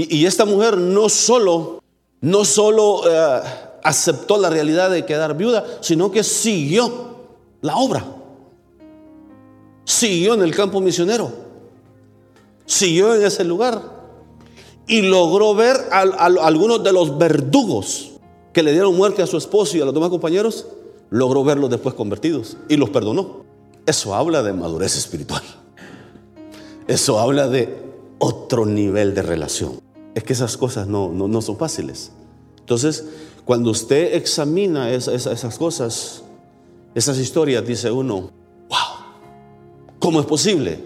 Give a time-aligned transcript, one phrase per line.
[0.00, 1.82] Y, esta mujer no solo,
[2.20, 3.40] no solo eh,
[3.82, 7.16] aceptó la realidad de quedar viuda, sino que siguió
[7.62, 8.06] la obra.
[9.84, 11.32] Siguió en el campo misionero.
[12.64, 13.82] Siguió en ese lugar.
[14.86, 18.12] Y logró ver a, algunos de los verdugos
[18.52, 20.66] que le dieron muerte a su esposo y a los demás compañeros.
[21.10, 23.44] Logró verlos después convertidos y los perdonó.
[23.84, 25.42] Eso habla de madurez espiritual.
[26.86, 27.82] Eso habla de
[28.20, 29.87] otro nivel de relación.
[30.18, 32.10] Es que esas cosas no, no, son fáciles.
[32.58, 33.04] Entonces,
[33.44, 36.24] cuando usted examina esas cosas,
[36.92, 38.32] esas historias, dice uno,
[38.68, 38.78] wow,
[40.00, 40.80] ¿cómo es posible?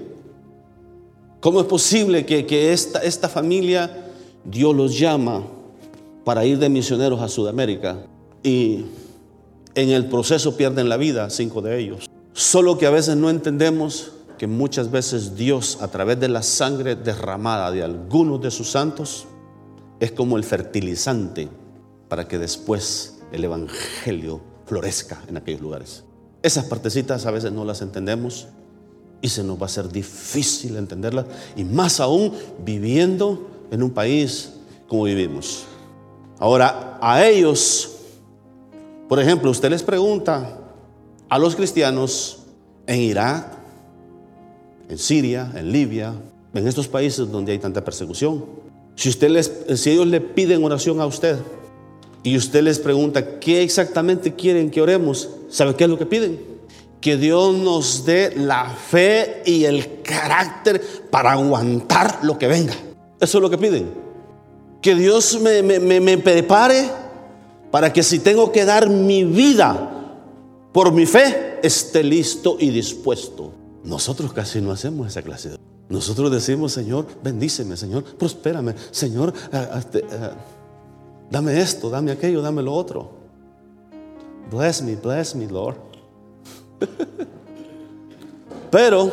[1.41, 4.05] ¿Cómo es posible que, que esta, esta familia,
[4.45, 5.45] Dios los llama
[6.25, 8.05] para ir de misioneros a Sudamérica
[8.43, 8.85] y
[9.75, 12.11] en el proceso pierden la vida, cinco de ellos?
[12.35, 14.13] Solo que a veces no entendemos
[14.43, 19.29] que muchas veces Dios, a través de la sangre derramada de algunos de sus santos,
[20.01, 21.49] es como el fertilizante
[22.09, 26.03] para que después el Evangelio florezca en aquellos lugares.
[26.43, 28.49] Esas partecitas a veces no las entendemos
[29.21, 32.33] y se nos va a ser difícil entenderlas, y más aún
[32.65, 34.55] viviendo en un país
[34.89, 35.67] como vivimos.
[36.41, 37.93] Ahora, a ellos,
[39.09, 40.59] por ejemplo, usted les pregunta
[41.29, 42.41] a los cristianos
[42.89, 43.62] en Irak,
[44.93, 46.15] en Siria, en Libia,
[46.53, 48.45] en estos países donde hay tanta persecución.
[48.95, 51.39] Si, usted les, si ellos le piden oración a usted
[52.23, 56.41] y usted les pregunta qué exactamente quieren que oremos, ¿sabe qué es lo que piden?
[57.01, 62.75] Que Dios nos dé la fe y el carácter para aguantar lo que venga.
[63.19, 63.91] Eso es lo que piden.
[64.83, 66.91] Que Dios me, me prepare
[67.71, 70.19] para que si tengo que dar mi vida
[70.73, 73.62] por mi fe, esté listo y dispuesto.
[73.85, 75.57] Nosotros casi no hacemos esa clase.
[75.89, 79.33] Nosotros decimos, Señor, bendíceme, Señor, prospérame, Señor,
[81.31, 83.11] dame esto, dame aquello, dame lo otro.
[84.51, 85.77] Bless me, bless me, Lord.
[88.71, 89.11] Pero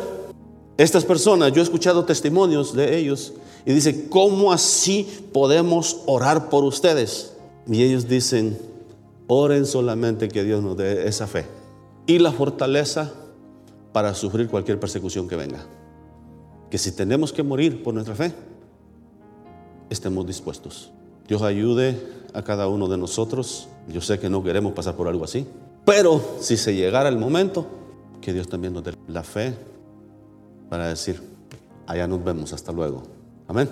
[0.76, 3.34] estas personas, yo he escuchado testimonios de ellos
[3.66, 7.32] y dice, ¿cómo así podemos orar por ustedes?
[7.66, 8.58] Y ellos dicen,
[9.26, 11.44] oren solamente que Dios nos dé esa fe
[12.06, 13.12] y la fortaleza
[13.92, 15.66] para sufrir cualquier persecución que venga.
[16.70, 18.32] Que si tenemos que morir por nuestra fe,
[19.88, 20.92] estemos dispuestos.
[21.26, 22.00] Dios ayude
[22.32, 23.68] a cada uno de nosotros.
[23.88, 25.46] Yo sé que no queremos pasar por algo así,
[25.84, 27.66] pero si se llegara el momento,
[28.20, 29.54] que Dios también nos dé la fe
[30.68, 31.20] para decir,
[31.86, 33.02] allá nos vemos, hasta luego.
[33.48, 33.68] Amén.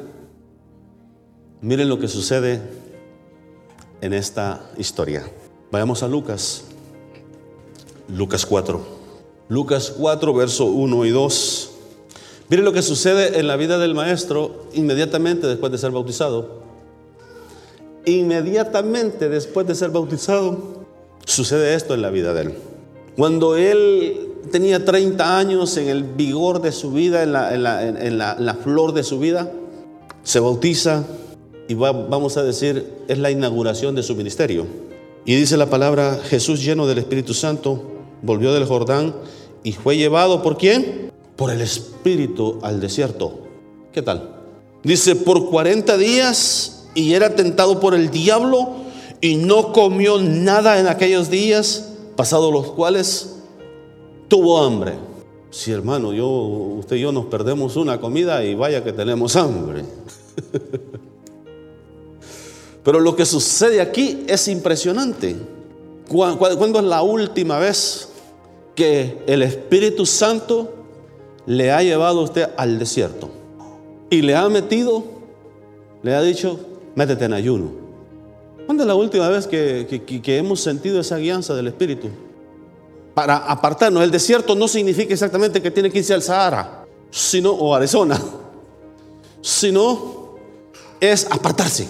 [1.60, 2.60] Miren lo que sucede
[4.00, 5.28] en esta historia.
[5.70, 6.64] Vayamos a Lucas,
[8.08, 8.97] Lucas 4.
[9.48, 11.70] Lucas 4, verso 1 y 2.
[12.50, 16.62] Mire lo que sucede en la vida del maestro inmediatamente después de ser bautizado.
[18.04, 20.84] Inmediatamente después de ser bautizado,
[21.24, 22.54] sucede esto en la vida de él.
[23.16, 29.02] Cuando él tenía 30 años en el vigor de su vida, en la, flor de
[29.02, 29.50] su vida,
[30.22, 31.04] se bautiza
[31.68, 34.66] y vamos a decir, es la inauguración de su ministerio.
[35.24, 39.14] Y dice la palabra, Jesús lleno del Espíritu Santo, volvió del Jordán
[39.62, 41.12] y fue llevado por quién?
[41.36, 43.40] Por el Espíritu al desierto.
[43.92, 44.36] ¿Qué tal?
[44.82, 48.70] Dice, por 40 días y era tentado por el diablo
[49.20, 53.36] y no comió nada en aquellos días, pasados los cuales
[54.28, 54.94] tuvo hambre.
[55.50, 59.84] Sí, hermano, yo, usted y yo nos perdemos una comida y vaya que tenemos hambre.
[62.84, 65.36] Pero lo que sucede aquí es impresionante.
[66.08, 68.08] ¿Cuándo es la última vez
[68.74, 70.74] que el Espíritu Santo
[71.46, 73.30] le ha llevado a usted al desierto
[74.10, 75.02] y le ha metido,
[76.02, 76.60] le ha dicho,
[76.94, 77.70] métete en ayuno.
[78.66, 79.88] ¿Cuándo es la última vez que,
[80.26, 82.08] hemos sentido esa guianza del Espíritu?
[83.14, 87.74] Para apartarnos, el desierto no significa exactamente que tiene que irse al Sahara, sino, o
[87.74, 88.20] Arizona,
[89.40, 90.36] sino
[91.00, 91.88] es apartarse,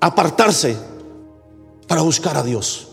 [0.00, 0.76] apartarse
[1.86, 2.88] para buscar a Dios.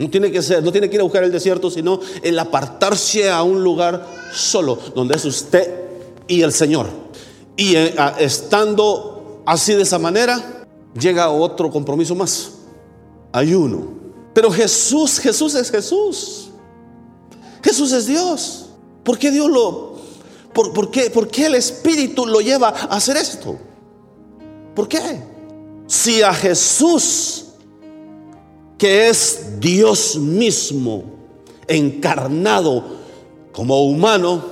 [0.00, 3.28] No tiene que ser, no tiene que ir a buscar el desierto, sino el apartarse
[3.30, 5.74] a un lugar solo, donde es usted
[6.26, 6.86] y el Señor.
[7.54, 10.64] Y eh, estando así de esa manera,
[10.98, 12.52] llega otro compromiso más,
[13.30, 13.88] ayuno.
[14.32, 16.48] Pero Jesús, Jesús es Jesús.
[17.62, 18.70] Jesús es Dios.
[19.04, 19.96] ¿Por qué Dios lo,
[20.54, 23.58] por, por, qué, por qué el Espíritu lo lleva a hacer esto?
[24.74, 25.22] ¿Por qué?
[25.86, 27.49] Si a Jesús
[28.80, 31.04] que es Dios mismo
[31.68, 32.82] encarnado
[33.52, 34.42] como humano,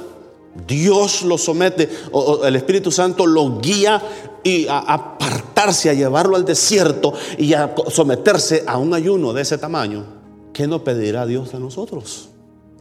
[0.67, 4.03] Dios lo somete, o el Espíritu Santo lo guía
[4.45, 9.57] y a apartarse, a llevarlo al desierto y a someterse a un ayuno de ese
[9.57, 10.05] tamaño,
[10.53, 12.29] ¿qué nos pedirá Dios a nosotros?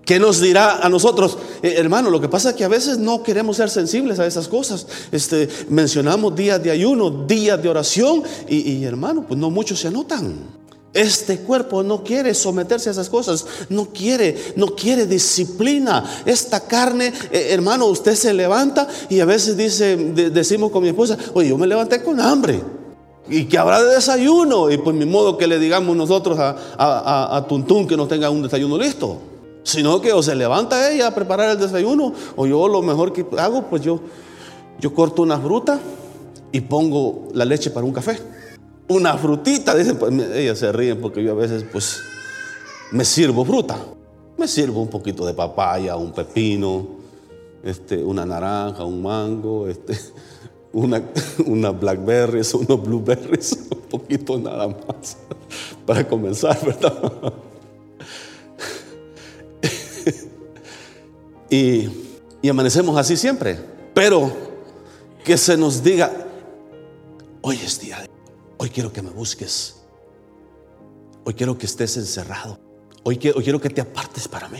[0.04, 1.38] ¿Qué nos dirá a nosotros?
[1.64, 4.50] Eh, hermano, lo que pasa es que a veces no queremos ser sensibles a esas
[4.50, 4.86] cosas.
[5.14, 9.88] Este, mencionamos días de ayuno, días de oración y, y hermano, pues no muchos se
[9.88, 10.67] anotan.
[10.94, 16.04] Este cuerpo no quiere someterse a esas cosas, no quiere, no quiere disciplina.
[16.26, 21.18] Esta carne, eh, hermano, usted se levanta y a veces dice, decimos con mi esposa,
[21.34, 22.64] oye, yo me levanté con hambre.
[23.30, 24.72] Y que habrá de desayuno.
[24.72, 28.42] Y pues mi modo que le digamos nosotros a, a, Tuntún que no tenga un
[28.42, 29.18] desayuno listo.
[29.64, 33.26] Sino que o se levanta ella a preparar el desayuno, o yo lo mejor que
[33.38, 34.00] hago, pues yo,
[34.80, 35.78] yo corto una fruta
[36.54, 38.18] y pongo la leche para un café
[38.88, 39.76] una frutita.
[39.76, 42.02] Dicen, pues ellas se ríen porque yo a veces pues
[42.92, 43.78] me sirvo fruta.
[44.38, 46.88] Me sirvo un poquito de papaya, un pepino,
[47.64, 49.98] este, una naranja, un mango, este,
[50.74, 51.02] una,
[51.46, 55.18] una blackberries, unos blueberries, un poquito nada más
[55.86, 57.34] para comenzar, ¿verdad?
[61.50, 61.88] y,
[62.42, 63.58] y amanecemos así siempre.
[63.94, 64.32] Pero
[65.24, 66.12] que se nos diga,
[67.42, 68.17] hoy es día de
[68.58, 69.76] Hoy quiero que me busques.
[71.26, 72.60] Hoy quiero que estés encerrado.
[73.04, 74.60] Hoy quiero, que te apartes para mí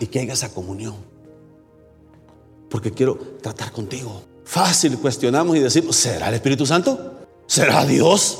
[0.00, 0.96] y que hagas esa comunión.
[2.68, 4.22] Porque quiero tratar contigo.
[4.44, 7.26] Fácil cuestionamos y decimos, ¿será el Espíritu Santo?
[7.46, 8.38] ¿Será Dios?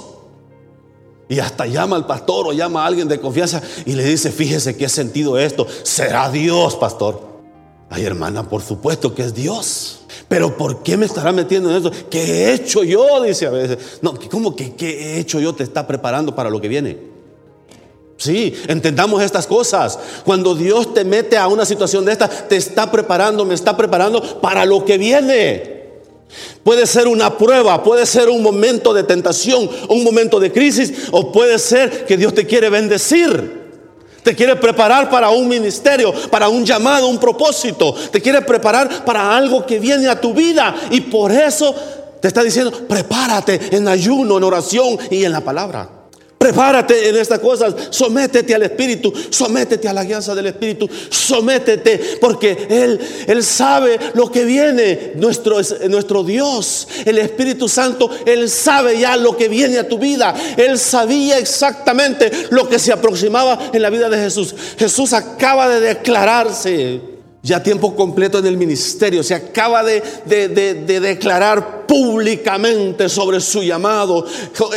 [1.28, 4.76] Y hasta llama al pastor o llama a alguien de confianza y le dice, fíjese
[4.76, 5.66] que he sentido esto.
[5.82, 7.27] ¿Será Dios, pastor?
[7.90, 10.00] Ay, hermana, por supuesto que es Dios.
[10.29, 11.90] Pero ¿por qué me estará metiendo en eso?
[12.11, 13.23] ¿Qué he hecho yo?
[13.23, 13.79] Dice a veces.
[14.02, 16.99] No, ¿cómo que qué he hecho yo te está preparando para lo que viene?
[18.19, 19.99] Sí, entendamos estas cosas.
[20.25, 24.41] Cuando Dios te mete a una situación de esta, te está preparando, me está preparando
[24.41, 25.79] para lo que viene.
[26.62, 31.32] Puede ser una prueba, puede ser un momento de tentación, un momento de crisis, o
[31.32, 33.57] puede ser que Dios te quiere bendecir.
[34.28, 37.94] Te quiere preparar para un ministerio, para un llamado, un propósito.
[38.12, 40.76] Te quiere preparar para algo que viene a tu vida.
[40.90, 41.75] Y por eso
[42.20, 45.97] te está diciendo, prepárate en ayuno, en oración y en la palabra.
[46.38, 52.69] Prepárate en estas cosas, sométete al Espíritu, sométete a la guianza del Espíritu, sométete, porque
[52.70, 55.56] Él, Él sabe lo que viene, nuestro,
[55.88, 60.79] nuestro Dios, el Espíritu Santo, Él sabe ya lo que viene a tu vida, Él
[60.79, 64.55] sabía exactamente lo que se aproximaba en la vida de Jesús.
[64.79, 73.08] Jesús acaba de declararse ya tiempo completo en el ministerio, se acaba de, declarar públicamente
[73.08, 74.25] sobre su llamado.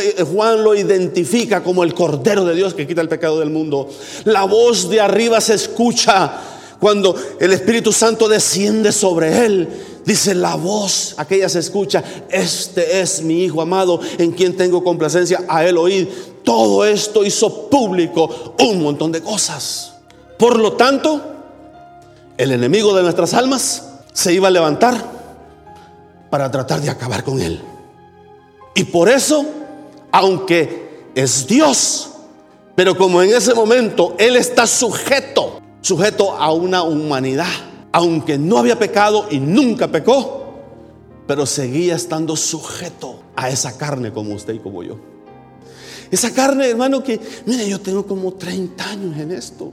[0.00, 3.88] Eh, Juan lo identifica como el Cordero de Dios que quita el pecado del mundo.
[4.24, 6.40] La voz de arriba se escucha
[6.78, 9.68] cuando el Espíritu Santo desciende sobre él.
[10.04, 15.44] Dice la voz, aquella se escucha, este es mi Hijo amado en quien tengo complacencia,
[15.48, 16.32] a él oír.
[16.42, 19.92] Todo esto hizo público un montón de cosas.
[20.38, 21.31] Por lo tanto,
[22.42, 25.00] el enemigo de nuestras almas se iba a levantar
[26.28, 27.60] para tratar de acabar con él.
[28.74, 29.46] Y por eso,
[30.10, 32.10] aunque es Dios,
[32.74, 37.52] pero como en ese momento Él está sujeto, sujeto a una humanidad,
[37.92, 40.54] aunque no había pecado y nunca pecó,
[41.28, 44.98] pero seguía estando sujeto a esa carne como usted y como yo.
[46.10, 49.72] Esa carne, hermano, que, mire, yo tengo como 30 años en esto.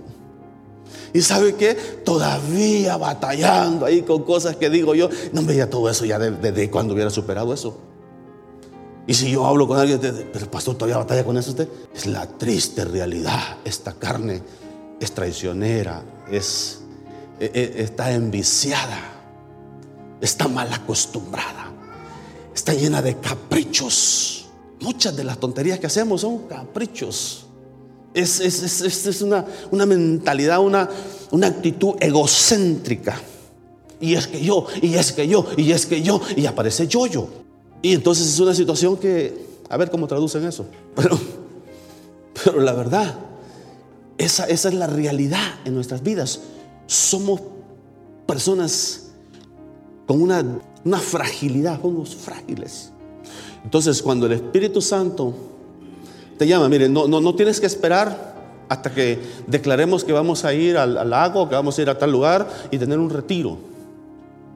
[1.14, 6.06] Y sabe que todavía batallando ahí con cosas que digo yo, no veía todo eso
[6.06, 7.78] ya desde cuando hubiera superado eso.
[9.10, 10.00] Y si yo hablo con alguien,
[10.32, 11.56] pero pastor todavía batalla con eso
[11.96, 13.58] es la triste realidad.
[13.66, 14.44] Esta carne
[15.00, 16.82] es traicionera, es,
[17.40, 19.00] e, e, está enviciada,
[20.22, 21.72] está mal acostumbrada,
[22.54, 24.48] está llena de caprichos.
[24.80, 27.49] Muchas de las tonterías que hacemos son caprichos.
[28.20, 30.90] Es, es, una, una, mentalidad, una,
[31.32, 33.20] una actitud egocéntrica.
[34.02, 37.30] Y es que yo, y es que yo, y es que yo, y aparece yo-yo.
[37.82, 40.66] Y entonces es una situación que, a ver cómo traducen eso.
[40.96, 41.18] Pero,
[42.42, 43.16] pero la verdad,
[44.18, 46.42] esa, esa es la realidad en nuestras vidas.
[46.88, 47.42] Somos
[48.26, 49.10] personas
[50.08, 50.44] con una,
[50.86, 52.92] una fragilidad, somos frágiles.
[53.64, 55.34] Entonces, cuando el Espíritu Santo
[56.40, 56.70] te llama.
[56.70, 58.34] Mire, no, no, no tienes que esperar
[58.70, 62.12] hasta que declaremos que vamos a ir al, lago, que vamos a ir a tal
[62.12, 63.58] lugar y tener un retiro.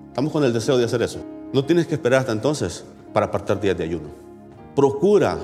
[0.07, 1.19] Estamos con el deseo de hacer eso.
[1.51, 4.09] No tienes que esperar hasta entonces para apartar días de ayuno.
[4.73, 5.37] Procura,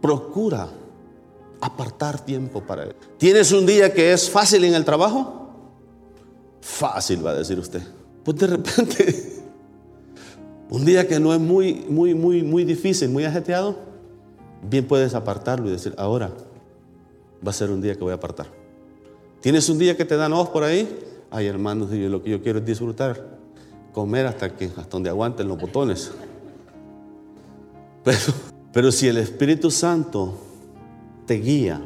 [0.00, 0.68] procura
[1.60, 2.96] apartar tiempo para él.
[3.18, 5.50] ¿Tienes un día que es fácil en el trabajo?
[6.62, 7.82] Fácil, va a decir usted.
[8.24, 9.38] Pues de repente,
[10.70, 13.76] Un día que no es muy, muy, muy, muy difícil, muy ajeteado,
[14.62, 16.30] bien puedes apartarlo y decir, ahora
[17.46, 18.46] va a ser un día que voy a apartar.
[19.40, 20.88] ¿Tienes un día que te dan ojos por ahí?
[21.30, 23.38] Ay, hermanos, lo que yo quiero es disfrutar,
[23.92, 26.10] comer hasta, que, hasta donde aguanten los botones.
[28.02, 28.18] Pero,
[28.72, 30.38] pero si el Espíritu Santo
[31.26, 31.80] te guía,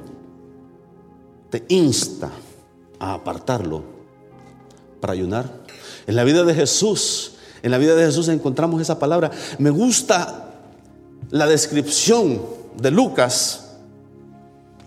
[1.50, 2.30] te insta
[2.98, 3.82] a apartarlo
[5.00, 5.62] para ayunar.
[6.06, 9.30] En la vida de Jesús, en la vida de Jesús encontramos esa palabra.
[9.58, 10.52] Me gusta
[11.30, 12.40] la descripción
[12.80, 13.76] de Lucas,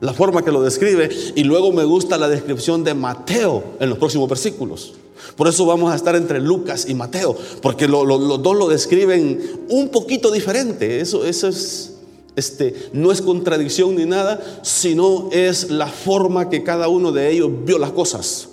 [0.01, 3.97] la forma que lo describe, y luego me gusta la descripción de Mateo en los
[3.97, 4.93] próximos versículos.
[5.35, 8.07] Por eso vamos a estar entre Lucas y Mateo, porque los
[8.43, 10.99] dos lo describen un poquito diferente.
[10.99, 11.95] Eso, eso es
[12.35, 17.49] este, no es contradicción ni nada, sino es la forma que cada uno de ellos
[17.63, 18.49] vio las cosas.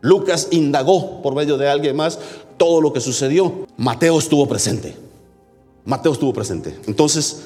[0.00, 2.18] Lucas indagó por medio de alguien más
[2.56, 3.66] todo lo que sucedió.
[3.76, 4.96] Mateo estuvo presente.
[5.84, 6.78] Mateo estuvo presente.
[6.86, 7.42] Entonces,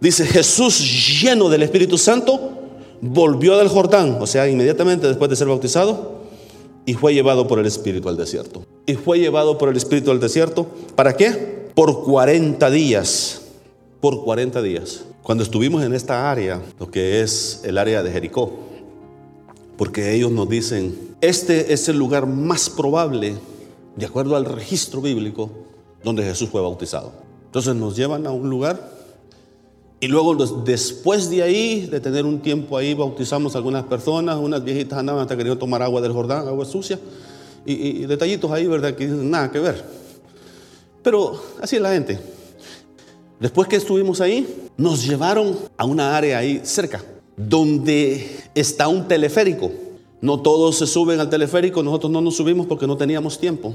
[0.00, 2.52] dice Jesús lleno del Espíritu Santo,
[3.00, 6.16] volvió del Jordán, o sea, inmediatamente después de ser bautizado,
[6.84, 8.64] y fue llevado por el Espíritu al desierto.
[8.86, 10.66] Y fue llevado por el Espíritu al desierto.
[10.94, 11.70] ¿Para qué?
[11.74, 13.42] Por 40 días
[14.00, 15.04] por 40 días.
[15.22, 18.52] Cuando estuvimos en esta área, lo que es el área de Jericó,
[19.76, 23.34] porque ellos nos dicen, este es el lugar más probable,
[23.96, 25.50] de acuerdo al registro bíblico,
[26.04, 27.12] donde Jesús fue bautizado.
[27.46, 28.95] Entonces nos llevan a un lugar
[29.98, 30.34] y luego
[30.64, 35.22] después de ahí, de tener un tiempo ahí, bautizamos a algunas personas, unas viejitas andaban
[35.22, 36.98] hasta queriendo tomar agua del Jordán, agua sucia,
[37.64, 38.94] y, y detallitos ahí, ¿verdad?
[38.94, 39.84] Que nada que ver.
[41.02, 42.18] Pero así es la gente.
[43.40, 47.02] Después que estuvimos ahí, nos llevaron a una área ahí cerca,
[47.36, 49.70] donde está un teleférico.
[50.20, 53.74] No todos se suben al teleférico, nosotros no nos subimos porque no teníamos tiempo.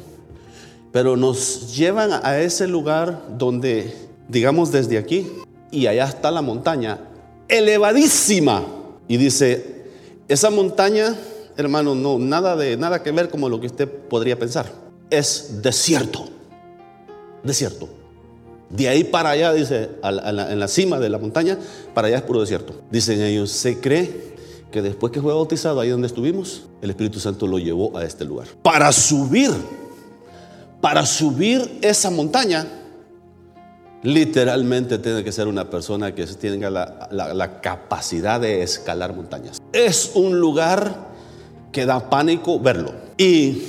[0.91, 3.95] Pero nos llevan a ese lugar donde,
[4.27, 5.27] digamos desde aquí,
[5.71, 6.99] y allá está la montaña,
[7.47, 8.63] elevadísima.
[9.07, 9.83] Y dice,
[10.27, 11.15] esa montaña,
[11.57, 14.71] hermano, no, nada, de, nada que ver como lo que usted podría pensar.
[15.09, 16.29] Es desierto.
[17.43, 17.89] Desierto.
[18.69, 21.57] De ahí para allá, dice, en la cima de la montaña,
[21.93, 22.73] para allá es puro desierto.
[22.89, 24.31] Dicen ellos, se cree
[24.71, 28.23] que después que fue bautizado ahí donde estuvimos, el Espíritu Santo lo llevó a este
[28.23, 28.47] lugar.
[28.63, 29.51] Para subir,
[30.79, 32.65] para subir esa montaña,
[34.03, 39.61] literalmente tiene que ser una persona que tenga la, capacidad de escalar montañas.
[39.73, 41.11] Es un lugar
[41.71, 42.93] que da pánico verlo.
[43.17, 43.61] Y,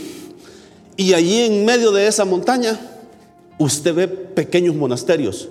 [0.97, 2.79] y allí en medio de esa montaña,
[3.59, 5.49] usted ve pequeños monasterios,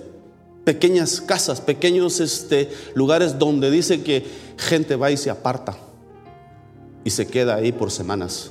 [0.64, 4.24] pequeñas casas, pequeños este, lugares donde dice que
[4.56, 5.76] gente va y se aparta
[7.04, 8.50] y se queda ahí por semanas.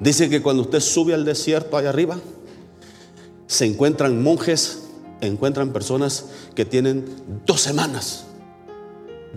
[0.00, 2.18] Dice que cuando usted sube al desierto allá arriba,
[3.46, 4.83] se encuentran monjes,
[5.26, 7.04] encuentran personas que tienen
[7.46, 8.26] dos semanas,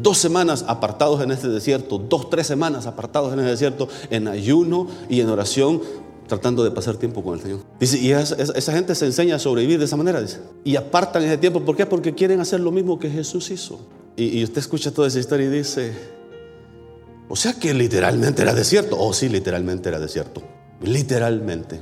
[0.01, 4.87] dos semanas apartados en este desierto, dos, tres semanas apartados en el desierto, en ayuno
[5.09, 5.81] y en oración,
[6.27, 7.59] tratando de pasar tiempo con el Señor.
[7.79, 10.21] Dice, y esa, gente se enseña a sobrevivir de esa manera.
[10.21, 11.61] Dice, y apartan ese tiempo.
[11.61, 11.85] ¿Por qué?
[11.85, 13.79] Porque quieren hacer lo mismo que Jesús hizo.
[14.15, 15.93] Y, usted escucha toda esa historia y dice,
[17.29, 18.97] o sea que literalmente era desierto.
[18.99, 20.41] Oh, sí, literalmente era desierto.
[20.81, 21.81] Literalmente.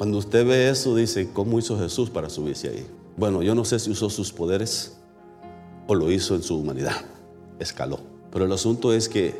[0.00, 2.86] Cuando usted ve eso, dice, ¿cómo hizo Jesús para subirse ahí?
[3.18, 4.96] Bueno, yo no sé si usó sus poderes
[5.86, 7.04] o lo hizo en su humanidad.
[7.58, 8.00] Escaló.
[8.32, 9.34] Pero el asunto es que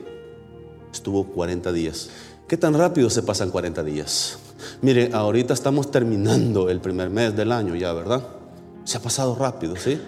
[0.93, 2.11] estuvo 40 días.
[2.47, 4.39] ¿Qué tan rápido se pasan 40 días?
[4.83, 8.23] Mire, ahorita estamos terminando el primer mes del año ya, ¿verdad?
[8.85, 9.99] Se ha pasado rápido, ¿sí?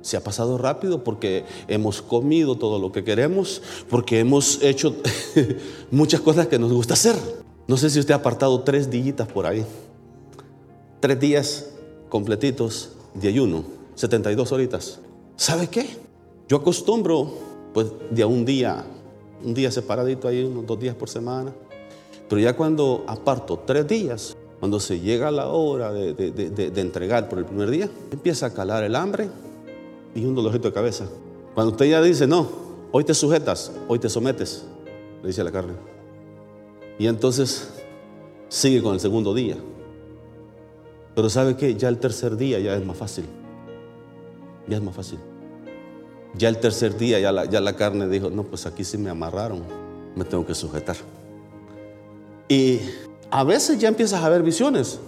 [0.00, 4.94] Se ha pasado rápido porque hemos comido todo lo que queremos, porque hemos hecho
[5.90, 7.16] muchas cosas que nos gusta hacer.
[7.66, 9.66] No sé si usted ha apartado tres días por ahí.
[11.00, 11.70] Tres días
[12.08, 13.62] completitos de ayuno,
[13.94, 14.98] 72 horitas.
[15.36, 15.86] ¿Sabe qué?
[16.48, 17.30] Yo acostumbro,
[17.72, 18.84] pues, de a un día,
[19.44, 21.52] un día separadito ahí, unos dos días por semana.
[22.28, 27.44] Pero ya cuando aparto tres días, cuando se llega la hora de, entregar por el
[27.44, 29.28] primer día, empieza a calar el hambre
[30.16, 31.06] y un dolorito de cabeza.
[31.54, 32.48] Cuando usted ya dice, no,
[32.90, 34.64] hoy te sujetas, hoy te sometes,
[35.22, 35.74] le dice la carne.
[36.98, 37.68] Y entonces
[38.48, 39.56] sigue con el segundo día.
[41.18, 41.74] Pero ¿sabe qué?
[41.74, 43.24] Ya el tercer día ya es más fácil.
[44.68, 45.18] Ya es más fácil.
[46.36, 49.64] Ya el tercer día ya la, carne dijo, no, pues aquí sí me amarraron,
[50.14, 50.94] me tengo que sujetar.
[52.48, 52.78] Y
[53.32, 55.00] a veces ya empiezas a ver visiones,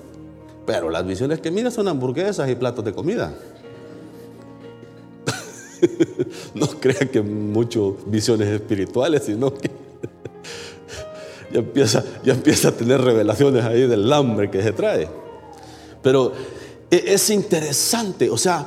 [0.67, 3.33] pero las visiones que miras son hamburguesas y platos de comida.
[6.55, 9.71] no crean que mucho visiones espirituales, sino que
[11.53, 15.30] ya empieza, ya empieza a tener revelaciones ahí del hambre que se trae.
[16.03, 16.33] Pero
[16.91, 18.67] e, es interesante, o sea,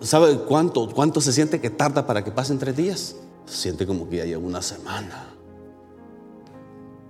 [0.00, 3.16] ¿sabe cuánto, cuánto se siente que tarda para que pasen tres días?
[3.46, 5.26] Se siente como que ya una semana.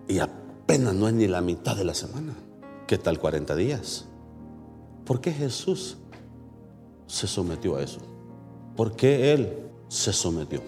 [0.09, 2.35] Y apenas no es ni la mitad de la semana.
[2.87, 4.05] ¿Qué tal 40 días?
[5.05, 5.97] ¿Por qué Jesús
[7.07, 8.01] se sometió a eso?
[8.77, 10.61] ¿Por qué Él se sometió?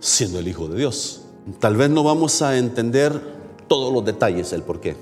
[0.00, 1.22] Siendo el Hijo de Dios.
[1.58, 3.20] Tal vez no vamos a entender
[3.68, 4.96] todos los detalles, el por qué.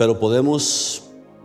[0.00, 1.02] Pero podemos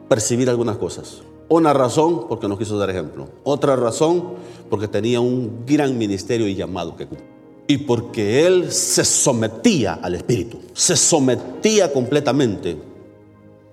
[0.08, 1.24] percibir algunas cosas.
[1.50, 3.28] Una razón porque nos quiso dar ejemplo.
[3.44, 4.36] Otra razón
[4.70, 7.30] porque tenía un gran ministerio y llamado que cumplir.
[7.68, 10.60] Y porque él se sometía al Espíritu.
[10.72, 12.78] Se sometía completamente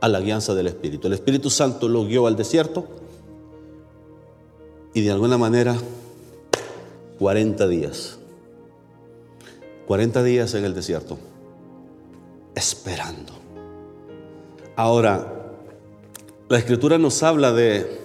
[0.01, 1.07] a la guianza del Espíritu.
[1.07, 2.85] El Espíritu Santo lo guió al desierto
[4.95, 5.77] y de alguna manera
[7.21, 8.19] 40 días.
[9.87, 11.19] 40 días en el desierto.
[12.57, 13.42] Esperando.
[14.77, 15.43] Ahora,
[16.49, 18.01] la escritura nos habla de,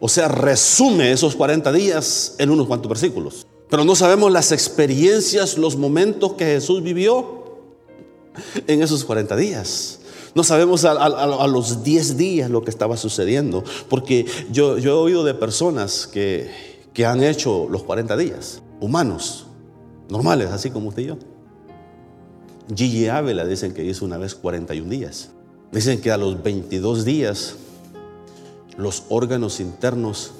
[0.00, 3.46] o sea, resume esos 40 días en unos cuantos versículos.
[3.68, 7.58] Pero no sabemos las experiencias, los momentos que Jesús vivió
[8.66, 10.00] en esos 40 días.
[10.34, 15.34] No sabemos a, los 10 días lo que estaba sucediendo, porque yo, he oído de
[15.34, 16.50] personas que,
[16.92, 19.46] que han hecho los 40 días, humanos,
[20.08, 21.18] normales, así como usted y yo.
[22.74, 25.30] Gigi Ávila dicen que hizo una vez 41 días.
[25.74, 27.56] Dicen que a los 22 días
[28.76, 30.30] los órganos internos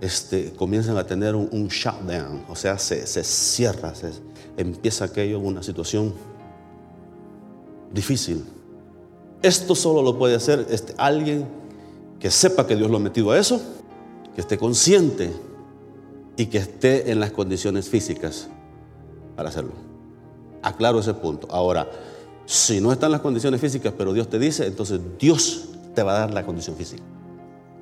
[0.00, 4.12] este, comienzan a tener un, shutdown, o sea, se, cierra, se,
[4.56, 6.14] empieza aquello una situación
[7.92, 8.44] difícil.
[9.42, 11.46] Esto solo lo puede hacer este, alguien
[12.20, 13.60] que sepa que Dios lo ha metido a eso,
[14.36, 15.32] que esté consciente
[16.36, 18.46] y que esté en las condiciones físicas
[19.34, 19.72] para hacerlo.
[20.62, 21.48] Aclaro ese punto.
[21.50, 21.90] Ahora,
[22.46, 26.20] si no están las condiciones físicas, pero Dios te dice, entonces Dios te va a
[26.20, 27.02] dar la condición física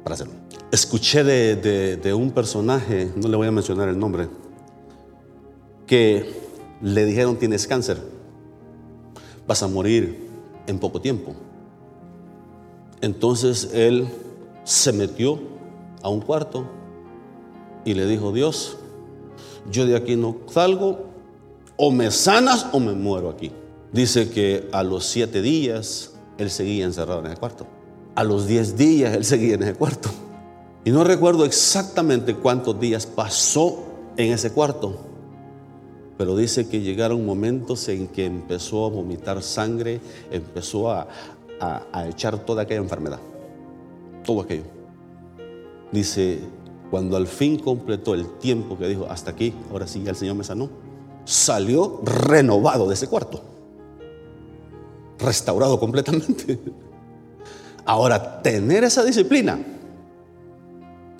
[0.02, 0.34] para hacerlo.
[0.70, 4.28] Escuché de, un personaje, no le voy a mencionar el nombre,
[5.86, 6.30] que
[6.82, 7.98] le dijeron tienes cáncer,
[9.46, 10.28] vas a morir
[10.66, 11.34] en poco tiempo.
[13.00, 14.08] Entonces él
[14.64, 15.38] se metió
[16.02, 16.66] a un cuarto
[17.84, 18.76] y le dijo, Dios,
[19.70, 21.06] yo de aquí no salgo,
[21.76, 23.52] o me sanas o me muero aquí.
[23.92, 27.66] Dice que a los siete días él seguía encerrado en el cuarto.
[28.14, 30.10] A los 10 días él seguía en ese cuarto.
[30.84, 33.84] Y no recuerdo exactamente cuántos días pasó
[34.16, 34.96] en ese cuarto,
[36.16, 41.06] pero dice que llegaron momentos en que empezó a vomitar sangre, empezó a,
[42.08, 43.18] echar toda aquella enfermedad,
[44.24, 44.64] todo aquello.
[45.92, 46.40] Dice,
[46.90, 50.36] cuando al fin completó el tiempo que dijo, hasta aquí, ahora sí, ya el Señor
[50.36, 50.70] me sanó,
[51.24, 53.42] salió renovado de ese cuarto,
[55.18, 56.58] restaurado completamente.
[57.84, 59.58] Ahora, tener esa disciplina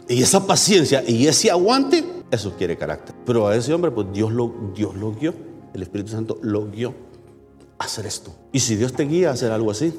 [0.09, 3.15] y esa paciencia y ese aguante, eso quiere carácter.
[3.25, 5.35] Pero a ese hombre, pues Dios lo, Dios lo guió,
[5.75, 7.08] el Espíritu Santo lo guió
[7.79, 8.33] hacer esto.
[8.53, 9.93] Y si Dios te guía a hacer algo así,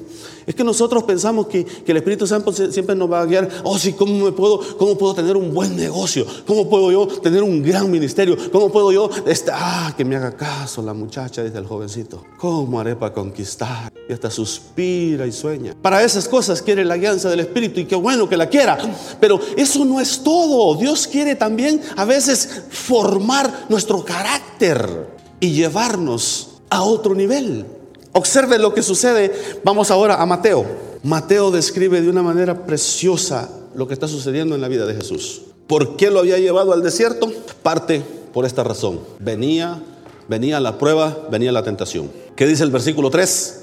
[0.46, 3.48] es que nosotros pensamos que, el Espíritu Santo siempre nos va a guiar.
[3.64, 6.26] Oh, sí, ¿cómo, me puedo, ¿cómo puedo tener un buen negocio?
[6.46, 8.36] ¿Cómo puedo yo tener un gran ministerio?
[8.52, 12.24] ¿Cómo puedo yo, este, ah, que me haga caso la muchacha, dice el jovencito?
[12.38, 13.92] ¿Cómo haré para conquistar?
[14.08, 15.74] Y hasta suspira y sueña.
[15.80, 18.78] Para esas cosas quiere la guianza del Espíritu y qué bueno que la quiera.
[19.20, 20.76] Pero eso no es todo.
[20.76, 25.08] Dios quiere también a veces formar nuestro carácter
[25.40, 27.66] y llevarnos a otro nivel.
[28.12, 29.32] Observe lo que sucede.
[29.64, 30.64] Vamos ahora a Mateo.
[31.02, 35.42] Mateo describe de una manera preciosa lo que está sucediendo en la vida de Jesús.
[35.66, 37.30] ¿Por qué lo había llevado al desierto?
[37.62, 38.02] Parte
[38.32, 39.00] por esta razón.
[39.18, 39.82] Venía,
[40.28, 42.10] venía la prueba, venía la tentación.
[42.34, 43.60] ¿Qué dice el versículo 3?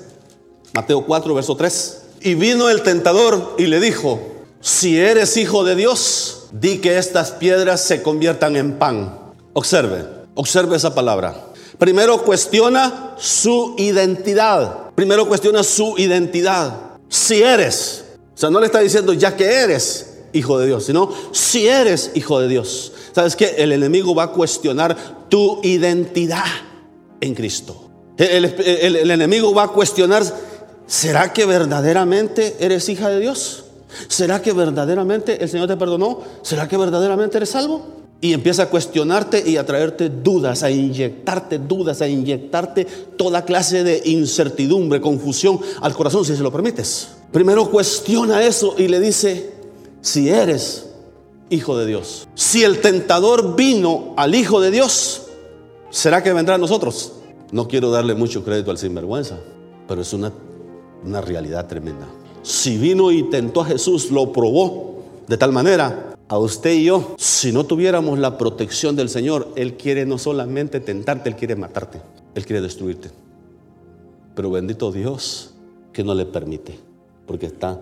[0.73, 2.01] Mateo 4, verso 3.
[2.21, 4.19] Y vino el tentador y le dijo,
[4.61, 9.19] si eres hijo de Dios, di que estas piedras se conviertan en pan.
[9.53, 11.35] Observe, observe esa palabra.
[11.77, 14.91] Primero cuestiona su identidad.
[14.95, 16.97] Primero cuestiona su identidad.
[17.07, 21.11] Si eres, o sea, no le está diciendo ya que eres hijo de Dios, sino
[21.31, 22.91] si eres hijo de Dios.
[23.13, 23.55] ¿Sabes qué?
[23.57, 26.45] El enemigo va a cuestionar tu identidad
[27.21, 27.89] en Cristo.
[28.17, 30.23] El, el enemigo va a cuestionar,
[30.87, 33.65] ¿será que verdaderamente eres hija de Dios?
[34.07, 36.21] ¿Será que verdaderamente el Señor te perdonó?
[36.41, 38.06] ¿Será que verdaderamente eres salvo?
[38.19, 43.83] Y empieza a cuestionarte y a traerte dudas, a inyectarte dudas, a inyectarte toda clase
[43.83, 47.09] de incertidumbre, confusión al corazón, si se lo permites.
[47.31, 49.51] Primero cuestiona eso y le dice,
[50.01, 50.87] si eres
[51.49, 55.23] hijo de Dios, si el tentador vino al hijo de Dios,
[55.91, 57.13] ¿será que vendrá a nosotros?
[57.51, 59.37] No quiero darle mucho crédito al sinvergüenza,
[59.87, 60.33] pero es una
[61.05, 62.07] Una realidad tremenda.
[62.41, 67.15] Si vino y tentó a Jesús, lo probó de tal manera a usted y yo,
[67.17, 72.01] si no tuviéramos la protección del Señor, Él quiere no solamente tentarte, Él quiere matarte,
[72.35, 73.09] Él quiere destruirte.
[74.35, 75.53] Pero bendito Dios
[75.93, 76.77] que no le permite,
[77.25, 77.79] porque está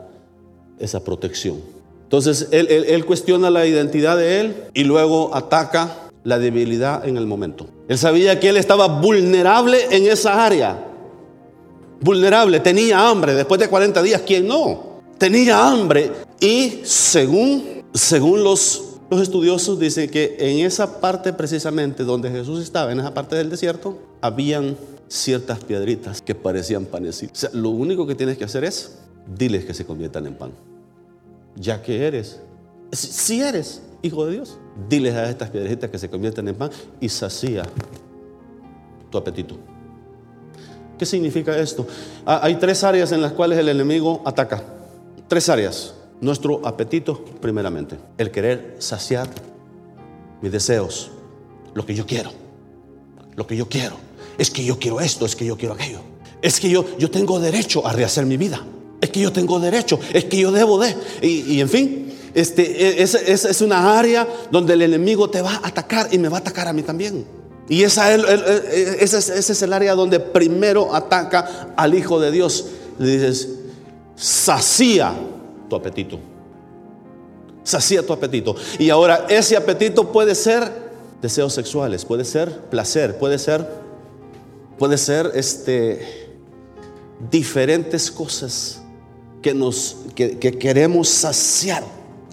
[0.79, 1.59] esa protección.
[2.03, 7.25] Entonces él, él, cuestiona la identidad de Él y luego ataca la debilidad en el
[7.25, 7.67] momento.
[7.87, 10.77] Él sabía que Él estaba vulnerable en esa área.
[11.99, 13.33] Vulnerable, tenía hambre.
[13.33, 15.01] Después de 40 días, ¿quién no?
[15.17, 16.11] Tenía hambre.
[16.39, 22.91] Y según según los, los estudiosos, dice que en esa parte precisamente donde Jesús estaba,
[22.91, 24.75] en esa parte del desierto, habían
[25.07, 27.37] ciertas piedritas que parecían panecitos.
[27.37, 28.97] O sea, lo único que tienes que hacer es
[29.37, 30.51] diles que se conviertan en pan.
[31.55, 32.41] Ya que eres,
[32.91, 34.57] si eres hijo de Dios,
[34.89, 37.63] diles a estas piedritas que se conviertan en pan y sacía
[39.09, 39.55] tu apetito.
[40.99, 41.87] ¿Qué significa esto?
[42.25, 44.61] Ah, hay tres áreas en las cuales el enemigo ataca.
[45.27, 49.29] Tres áreas nuestro apetito primeramente, el querer saciar
[50.41, 51.11] mis deseos,
[51.73, 52.31] lo que yo quiero,
[53.35, 53.97] lo que yo quiero.
[54.37, 55.99] Es que yo quiero esto, es que yo quiero aquello.
[56.41, 58.61] Es que yo, yo tengo derecho a rehacer mi vida.
[59.01, 60.95] Es que yo tengo derecho, es que yo debo de.
[61.21, 65.67] Y, en fin, este, es, es, es, una área donde el enemigo te va a
[65.67, 67.25] atacar y me va a atacar a mí también.
[67.67, 72.65] Y esa, ese, ese es el área donde primero ataca al Hijo de Dios.
[72.99, 73.49] Le dices,
[74.15, 75.13] sacía
[75.69, 76.19] tu apetito.
[77.63, 78.55] Sacía tu apetito.
[78.77, 80.85] Y ahora ese apetito puede ser
[81.21, 83.67] deseos sexuales, puede ser placer, puede ser,
[84.77, 86.29] puede ser este,
[87.31, 88.81] diferentes cosas
[89.41, 91.83] que, nos, que, queremos saciar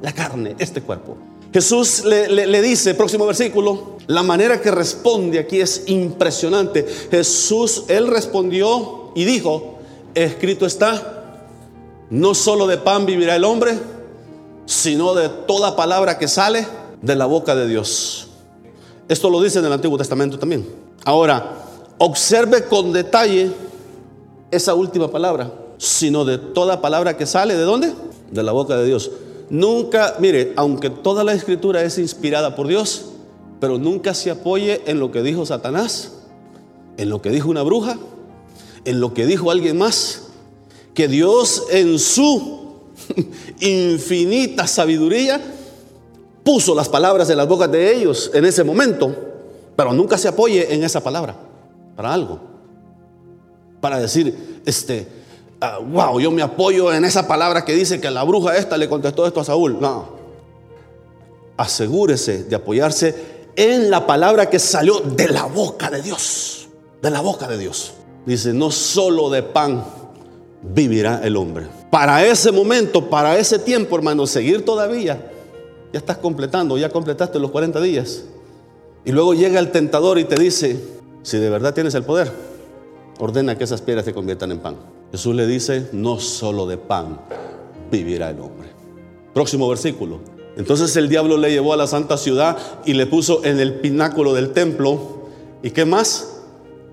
[0.01, 1.17] la carne, este cuerpo.
[1.53, 6.87] Jesús le, le, dice, próximo versículo, la manera que responde aquí es impresionante.
[7.11, 9.79] Jesús, él respondió y dijo,
[10.15, 11.12] escrito está,
[12.13, 13.79] no solo de pan vivirá el hombre,
[14.67, 16.67] sino de toda palabra que sale
[17.01, 18.29] de la boca de Dios.
[19.09, 20.69] Esto lo dice en el Antiguo Testamento también.
[21.07, 21.65] Ahora,
[21.97, 23.51] observe con detalle
[24.51, 27.95] esa última palabra, sino de toda palabra que sale de dónde?
[28.31, 29.11] De la boca de Dios.
[29.49, 33.07] Nunca, mire, aunque toda la escritura es inspirada por Dios,
[33.59, 36.13] pero nunca se apoye en lo que dijo Satanás,
[36.99, 37.97] en lo que dijo una bruja,
[38.85, 40.29] en lo que dijo alguien más,
[40.95, 42.63] que Dios en su
[43.61, 45.41] infinita sabiduría
[46.45, 49.15] puso las palabras en las bocas de ellos en ese momento,
[49.77, 51.37] pero nunca se apoye en esa palabra
[51.97, 52.41] para algo.
[53.81, 55.07] Para decir, este,
[55.61, 58.89] wow, ah, yo me apoyo en esa palabra que dice que la bruja esta le
[58.89, 59.81] contestó esto a Saúl.
[59.81, 60.21] No.
[61.57, 66.69] Asegúrese de apoyarse en la palabra que salió de la boca de Dios.
[67.01, 67.93] De la boca de Dios.
[68.25, 69.85] Dice, no solo de pan
[70.63, 71.67] vivirá el hombre.
[71.91, 75.31] Para ese momento, para ese tiempo, hermano, seguir todavía.
[75.93, 78.25] Ya estás completando, ya completaste los 40 días.
[79.05, 80.81] Y luego llega el tentador y te dice,
[81.23, 82.33] si de verdad tienes el poder,
[83.19, 84.77] ordena que esas piedras se conviertan en pan.
[85.11, 87.21] Jesús le dice, no solo de pan
[87.91, 88.69] vivirá el hombre.
[89.35, 90.21] Próximo versículo.
[90.57, 94.35] Entonces el diablo le llevó a la santa ciudad y le puso en el pináculo
[94.35, 95.29] del templo.
[95.63, 96.41] ¿Y qué más?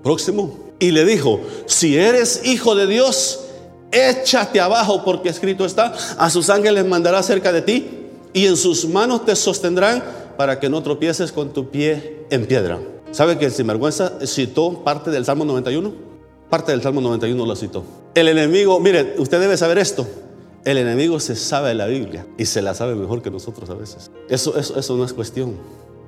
[0.02, 0.58] Próximo.
[0.78, 3.40] Y le dijo, si eres hijo de Dios,
[3.92, 7.88] échate abajo porque escrito está, a sus ángeles mandará cerca de ti
[8.32, 10.02] y en sus manos te sostendrán
[10.36, 12.78] para que no tropieces con tu pie en piedra.
[13.10, 15.92] ¿Sabe que el sinvergüenza citó parte del Salmo 91?
[16.48, 17.84] Parte del Salmo 91 lo citó.
[18.14, 20.06] El enemigo, mire, usted debe saber esto.
[20.64, 24.10] El enemigo se sabe la Biblia y se la sabe mejor que nosotros a veces.
[24.28, 25.56] Eso, eso, eso no es cuestión.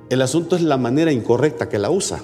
[0.09, 2.21] El asunto es la manera incorrecta que la usa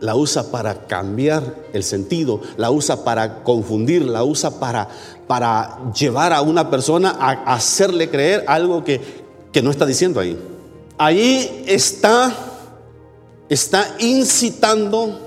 [0.00, 4.88] la usa para cambiar el sentido, la usa para confundir, la usa para,
[5.26, 9.00] para llevar a una persona a hacerle creer algo que,
[9.52, 10.38] que no está diciendo ahí.
[10.98, 12.32] Ahí está,
[13.48, 15.18] está incitando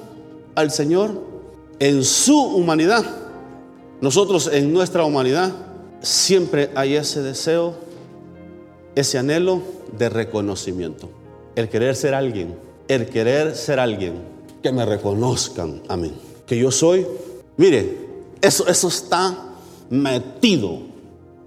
[0.56, 1.24] al Señor
[1.80, 3.04] en su humanidad.
[4.00, 5.52] Nosotros en nuestra humanidad
[6.02, 7.74] siempre hay ese deseo,
[8.96, 9.62] ese anhelo
[9.98, 11.10] de reconocimiento.
[11.56, 12.56] El querer ser alguien,
[12.88, 14.37] el querer ser alguien
[14.68, 16.12] que me reconozcan a mí.
[16.46, 17.06] Que yo soy,
[17.56, 18.06] mire,
[18.42, 19.34] eso, eso está
[19.90, 20.80] metido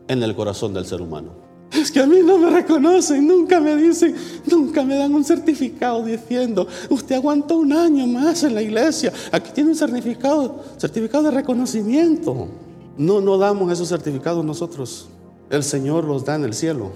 [0.08, 1.32] en el corazón del ser humano.
[1.70, 6.02] Es que a mí no me reconocen, nunca me dicen, nunca me dan un certificado
[6.02, 11.30] diciendo, usted aguantó un año más en la iglesia, aquí tiene un certificado, certificado de
[11.30, 12.48] reconocimiento.
[12.96, 15.08] No, no damos esos certificados nosotros.
[15.50, 16.90] El Señor los da en el cielo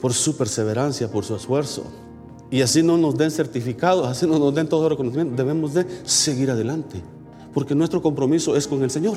[0.00, 1.84] por su perseverancia, por su esfuerzo.
[2.54, 6.52] Y así no nos den certificados, así no nos den todo reconocimiento, debemos de seguir
[6.52, 7.02] adelante.
[7.52, 9.16] porque nuestro compromiso es con el Señor.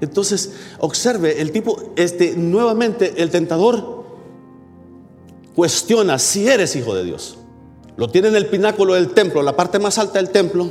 [0.00, 4.04] Entonces, observe, el tipo, este, nuevamente el tentador
[5.54, 7.38] cuestiona si eres hijo de Dios.
[7.96, 10.68] Lo tiene en el pináculo del templo, la parte más alta del templo,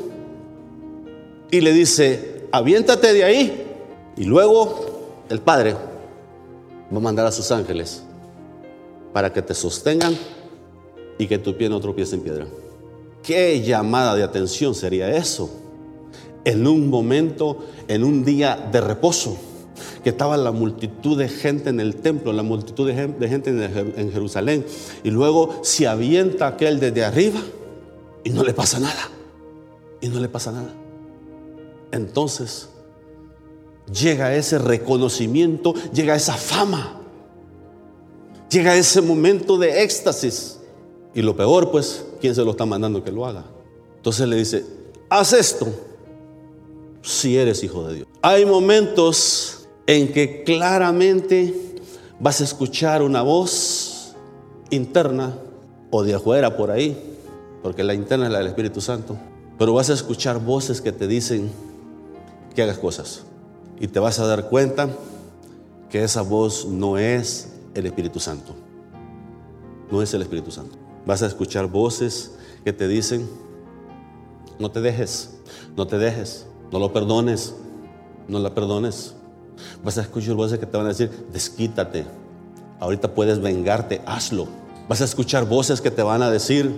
[1.51, 3.65] y le dice, aviéntate de ahí.
[4.15, 8.04] Y luego el Padre va a mandar a sus ángeles
[9.13, 10.17] para que te sostengan
[11.17, 12.47] y que tu pie no tropiece en piedra.
[13.23, 15.49] ¿Qué llamada de atención sería eso?
[16.43, 19.38] En un momento, en un día de reposo,
[20.04, 22.93] que estaba la multitud de gente en el templo, la multitud de
[23.28, 24.65] gente en Jerusalén,
[25.04, 27.41] y luego se avienta aquel desde arriba
[28.23, 29.10] y no le pasa nada,
[30.01, 30.73] y no le pasa nada.
[31.91, 32.69] Entonces,
[33.91, 37.01] llega ese reconocimiento, llega esa fama,
[38.49, 40.60] llega ese momento de éxtasis.
[41.15, 43.45] Y lo peor, pues, ¿quién se lo está mandando que lo haga?
[43.95, 44.65] Entonces le dice,
[45.10, 45.65] haz esto
[47.01, 48.08] si eres hijo de Dios.
[48.21, 51.80] Hay momentos en que claramente
[52.19, 54.13] vas a escuchar una voz
[54.71, 55.34] interna
[55.89, 57.15] o de afuera por ahí,
[57.63, 59.15] porque la interna es la del Espíritu Santo,
[59.58, 61.49] pero vas a escuchar voces que te dicen
[62.54, 63.23] que hagas cosas.
[63.80, 64.89] Y te vas a dar cuenta
[65.89, 68.54] que esa voz no es el Espíritu Santo.
[69.89, 70.85] No es el Espíritu Santo.
[71.06, 72.32] Vas a escuchar voces
[72.63, 73.30] que te dicen,
[74.60, 75.32] no te dejes,
[75.76, 77.54] no te dejes, no lo perdones,
[78.28, 79.13] no la perdones.
[79.84, 82.06] Vas a escuchar voces que te van a decir, desquítate,
[82.80, 84.48] ahorita puedes vengarte, hazlo.
[84.88, 86.76] Vas a escuchar voces que te van a decir,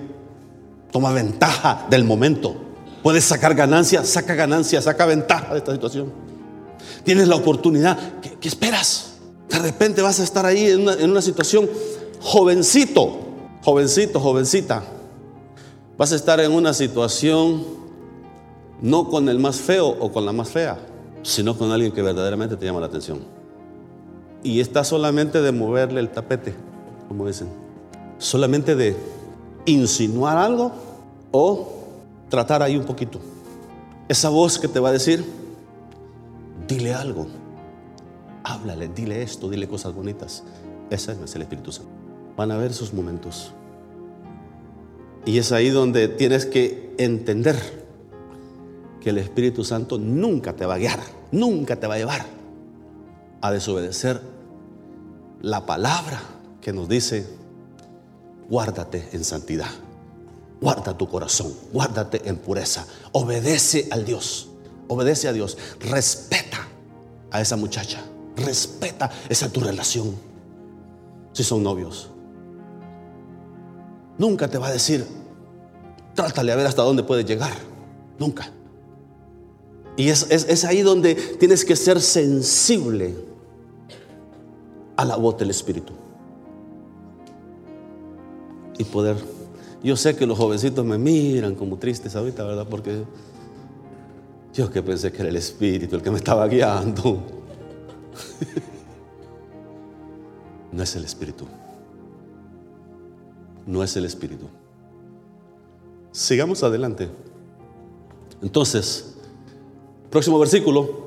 [0.91, 2.55] toma ventaja del momento.
[3.03, 6.11] Puedes sacar ganancia, saca ganancia, saca ventaja de esta situación.
[7.03, 9.13] Tienes la oportunidad, ¿qué, esperas?
[9.49, 11.69] De repente vas a estar ahí en una, en una situación
[12.19, 13.26] jovencito,
[13.67, 14.81] jovencito, jovencita,
[15.97, 17.65] vas a estar en una situación
[18.81, 20.79] no con el más feo o con la más fea,
[21.21, 23.19] sino con alguien que verdaderamente te llama la atención.
[24.41, 26.55] Y está solamente de moverle el tapete,
[27.09, 27.49] como dicen,
[28.19, 28.95] solamente de
[29.65, 30.71] insinuar algo
[31.31, 31.67] o
[32.29, 33.19] tratar ahí un poquito.
[34.07, 35.25] Esa voz que te va a decir,
[36.69, 37.27] dile algo,
[38.45, 40.45] háblale, dile esto, dile cosas bonitas.
[40.89, 43.51] Ese es el Espíritu Santo van a haber sus momentos.
[45.27, 47.57] Y es ahí donde tienes que entender
[49.01, 51.01] que el Espíritu Santo nunca te va a guiar,
[51.33, 52.25] nunca te va a llevar
[53.41, 54.21] a desobedecer
[55.41, 56.21] la palabra
[56.61, 57.27] que nos dice,
[58.49, 59.67] guárdate en santidad,
[60.61, 64.47] guarda tu corazón, guárdate en pureza, obedece al Dios,
[64.87, 66.65] obedece a Dios, respeta
[67.31, 68.01] a esa muchacha,
[68.37, 70.15] respeta esa tu relación,
[71.33, 72.11] si son novios.
[74.17, 75.05] Nunca te va a decir,
[76.15, 77.53] trátale a ver hasta dónde puedes llegar.
[78.17, 78.51] Nunca.
[79.95, 83.15] Y es, ahí donde tienes que ser sensible
[84.95, 85.93] a la voz del Espíritu.
[88.77, 89.17] Y poder.
[89.83, 92.67] Yo sé que los jovencitos me miran como tristes ahorita, ¿verdad?
[92.69, 93.03] Porque
[94.53, 97.21] yo que pensé que era el Espíritu el que me estaba guiando.
[100.71, 101.45] no es el Espíritu
[103.67, 104.47] no es el Espíritu.
[106.11, 107.09] Sigamos adelante.
[108.41, 109.17] Entonces,
[110.09, 111.05] próximo versículo.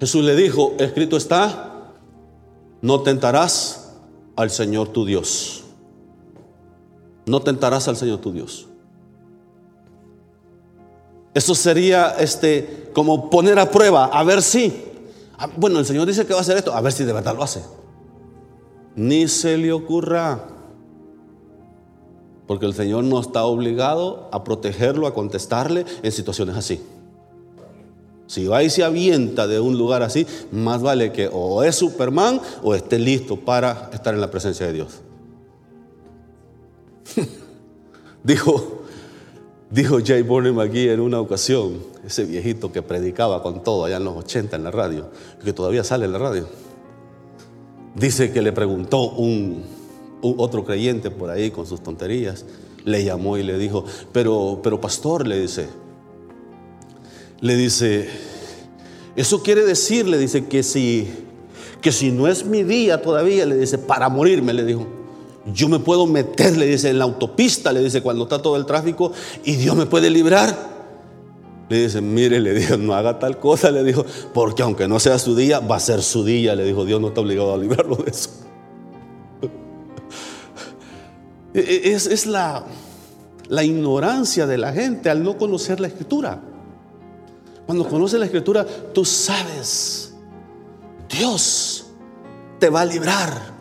[0.00, 1.92] Jesús le dijo, escrito está,
[2.80, 3.92] no tentarás
[4.34, 5.62] al Señor tu Dios.
[7.26, 8.66] No tentarás al Señor tu Dios.
[11.34, 14.84] Eso sería este como poner a prueba, a ver si.
[15.56, 17.42] Bueno, el Señor dice que va a hacer esto, a ver si de verdad lo
[17.42, 17.62] hace.
[18.96, 20.51] Ni se le ocurra
[22.52, 26.82] porque el Señor no está obligado a protegerlo, a contestarle en situaciones así.
[28.26, 32.42] Si va y se avienta de un lugar así, más vale que o es Superman
[32.62, 35.00] o esté listo para estar en la presencia de Dios.
[38.22, 38.82] dijo,
[39.70, 44.04] dijo Jay Bonham aquí en una ocasión, ese viejito que predicaba con todo allá en
[44.04, 45.06] los 80 en la radio,
[45.42, 46.46] que todavía sale en la radio.
[47.94, 49.64] Dice que le preguntó un,
[50.22, 52.44] otro creyente por ahí con sus tonterías,
[52.84, 55.66] le llamó y le dijo, pero, pero pastor, le dice,
[57.40, 58.08] le dice,
[59.16, 61.08] eso quiere decir, le dice, que si,
[61.80, 64.86] que si no es mi día todavía, le dice, para morirme, le dijo,
[65.52, 68.64] yo me puedo meter, le dice, en la autopista, le dice, cuando está todo el
[68.64, 69.12] tráfico,
[69.44, 70.72] y Dios me puede librar.
[71.68, 74.04] Le dice, mire, le dijo, no haga tal cosa, le dijo,
[74.34, 77.08] porque aunque no sea su día, va a ser su día, le dijo, Dios no
[77.08, 78.30] está obligado a librarlo de eso.
[81.54, 82.64] E, e, es, la,
[83.48, 86.40] la ignorancia de la gente al no conocer la escritura.
[87.66, 90.14] Cuando conoces la escritura, tú sabes,
[91.08, 91.86] Dios
[92.58, 93.52] te va a librar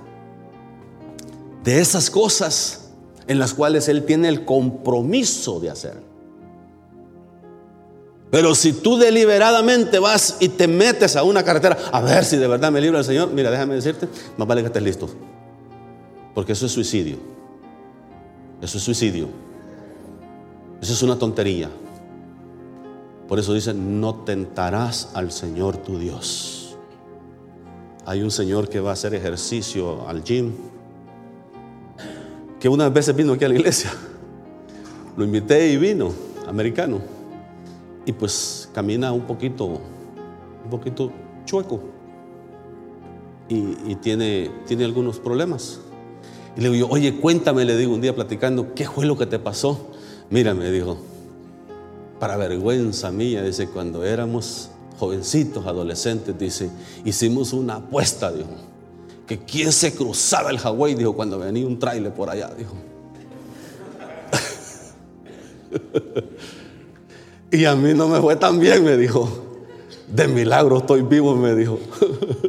[1.64, 2.90] de esas cosas
[3.28, 6.12] en las cuales Él tiene el compromiso de hacer.
[8.32, 12.48] Pero si tú deliberadamente vas y te metes a una carretera, a ver si de
[12.48, 15.10] verdad me libra el Señor, mira, déjame decirte, más vale que estés listo.
[16.34, 17.18] Porque eso es suicidio.
[18.62, 19.28] Eso es suicidio.
[20.82, 21.70] Eso es una tontería.
[23.28, 26.78] Por eso dice, no tentarás al Señor tu Dios.
[28.06, 30.54] Hay un señor que va a hacer ejercicio al gym,
[32.60, 33.92] que unas veces vino aquí a la iglesia.
[35.16, 36.12] Lo invité y vino,
[36.48, 37.00] americano
[38.06, 41.12] y pues camina un poquito, un poquito
[41.46, 41.82] chueco
[43.48, 45.82] y, tiene, tiene algunos problemas.
[46.56, 49.40] Y le digo, oye, cuéntame, le digo un día platicando, ¿qué fue lo que te
[49.40, 49.92] pasó?
[50.30, 50.98] Mira, me dijo,
[52.20, 56.70] para vergüenza mía, dice, cuando éramos jovencitos, adolescentes, dice,
[57.06, 58.50] hicimos una apuesta, dijo,
[59.28, 62.76] que quién se cruzaba el Hawái, dijo, cuando venía un trailer por allá, dijo.
[67.52, 69.30] Y a mí no me fue tan bien, me dijo.
[70.08, 71.80] De milagro estoy vivo, me dijo.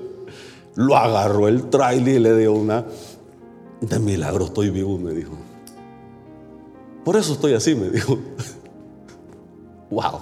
[0.76, 2.84] Lo agarró el trailer y le dio una.
[3.82, 5.32] De milagro estoy vivo, me dijo.
[7.04, 8.18] Por eso estoy así, me dijo.
[9.90, 10.20] Wow.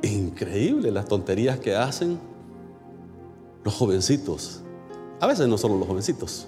[0.00, 2.18] Increíble las tonterías que hacen
[3.62, 4.62] los jovencitos.
[5.20, 6.46] A veces no solo los jovencitos.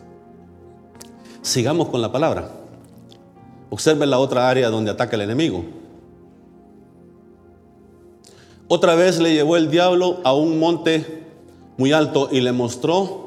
[1.42, 2.52] Sigamos con la palabra.
[3.68, 5.62] Observen la otra área donde ataca el enemigo.
[8.66, 11.22] Otra vez le llevó el diablo a un monte
[11.76, 13.23] muy alto y le mostró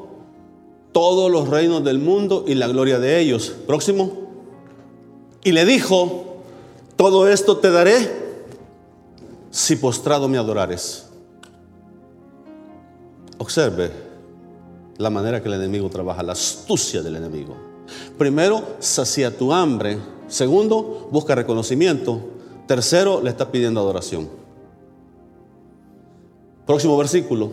[0.98, 3.54] todos los reinos del mundo y la gloria de ellos.
[3.68, 4.14] Próximo.
[5.44, 6.38] Y le dijo,
[6.96, 8.00] todo esto te daré
[9.52, 11.06] si postrado me adorares.
[13.38, 13.92] Observe
[14.98, 17.56] la manera que el enemigo trabaja, la astucia del enemigo.
[18.18, 20.00] Primero, sacia tu hambre.
[20.28, 22.22] Segundo, busca reconocimiento.
[22.66, 24.28] Tercero, le está pidiendo adoración.
[26.66, 27.52] Próximo versículo.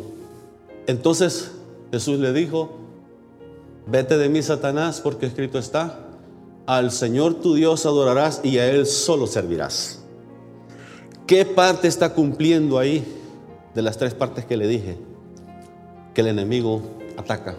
[0.86, 1.50] Entonces
[1.92, 2.83] Jesús le dijo,
[3.86, 6.00] vete de mí, Satanás, porque escrito está,
[6.66, 10.00] al Señor tu Dios adorarás y a Él solo servirás.
[11.26, 13.04] ¿Qué parte está cumpliendo ahí
[13.74, 14.96] de las tres partes que le dije?
[16.12, 16.82] Que el enemigo
[17.16, 17.56] ataca.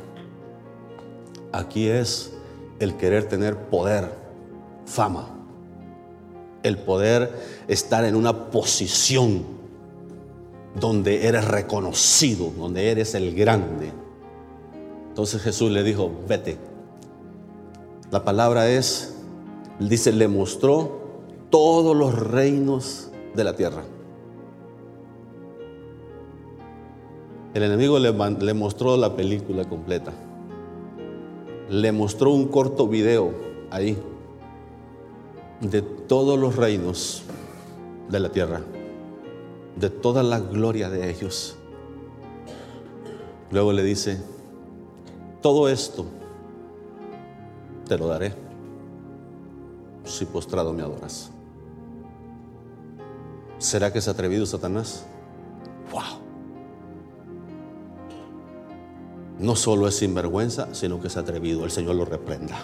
[1.52, 2.32] Aquí es
[2.80, 4.12] el querer tener poder,
[4.86, 5.30] fama,
[6.64, 7.32] el poder
[7.68, 9.44] estar en una posición
[10.80, 13.92] donde eres reconocido, donde eres el grande.
[15.16, 16.58] Entonces Jesús le dijo, vete.
[18.12, 19.16] La palabra es,
[19.80, 21.00] dice, le mostró
[21.50, 23.84] todos los reinos de la tierra.
[27.54, 30.12] El enemigo le, mostró la película completa.
[31.70, 33.32] Le mostró un corto video
[33.72, 33.98] ahí
[35.62, 37.24] de todos los reinos
[38.10, 38.62] de la tierra
[39.76, 41.56] de toda la gloria de ellos.
[43.52, 44.20] Luego le dice,
[45.46, 46.04] todo esto
[47.88, 48.34] te lo daré
[50.04, 51.30] si postrado me adoras.
[53.60, 55.06] ¿Será que es atrevido Satanás?
[55.92, 56.02] ¡Wow!
[59.38, 61.64] No solo es sinvergüenza, sino que es atrevido.
[61.64, 62.58] El Señor lo reprenda.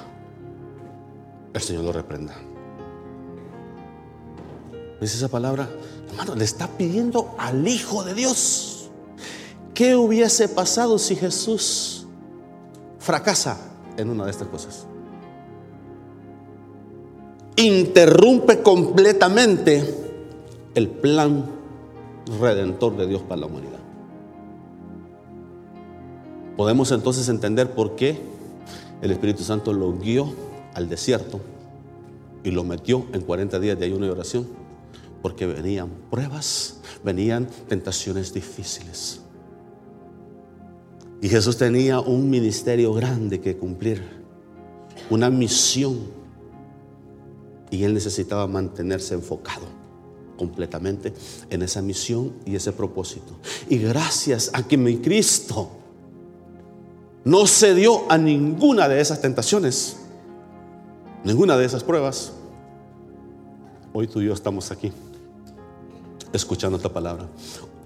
[1.53, 2.33] El Señor lo reprenda.
[4.99, 5.69] ¿Dice esa palabra?
[6.09, 8.89] Hermano, le está pidiendo al Hijo de Dios.
[9.75, 12.00] ¿Qué hubiese pasado si Jesús
[13.01, 13.57] fracasa
[13.97, 14.85] en una de estas cosas?
[17.57, 19.83] Interrumpe completamente
[20.75, 21.45] el plan
[22.39, 23.79] redentor de Dios para la humanidad.
[26.55, 28.21] Podemos entonces entender por qué
[29.01, 30.31] el Espíritu Santo lo guió
[30.75, 31.41] al desierto
[32.43, 34.47] y lo metió en 40 días de ayuno y oración
[35.21, 39.21] porque venían pruebas, venían tentaciones difíciles.
[41.21, 44.03] Y Jesús tenía un ministerio grande que cumplir,
[45.11, 45.99] una misión.
[47.69, 49.67] Y él necesitaba mantenerse enfocado
[50.35, 51.13] completamente
[51.51, 53.37] en esa misión y ese propósito.
[53.69, 55.69] Y gracias a que mi Cristo
[57.23, 59.97] no cedió a ninguna de esas tentaciones,
[61.23, 62.33] ninguna de esas pruebas,
[63.93, 64.91] hoy tú y yo estamos aquí
[66.33, 67.27] escuchando esta palabra.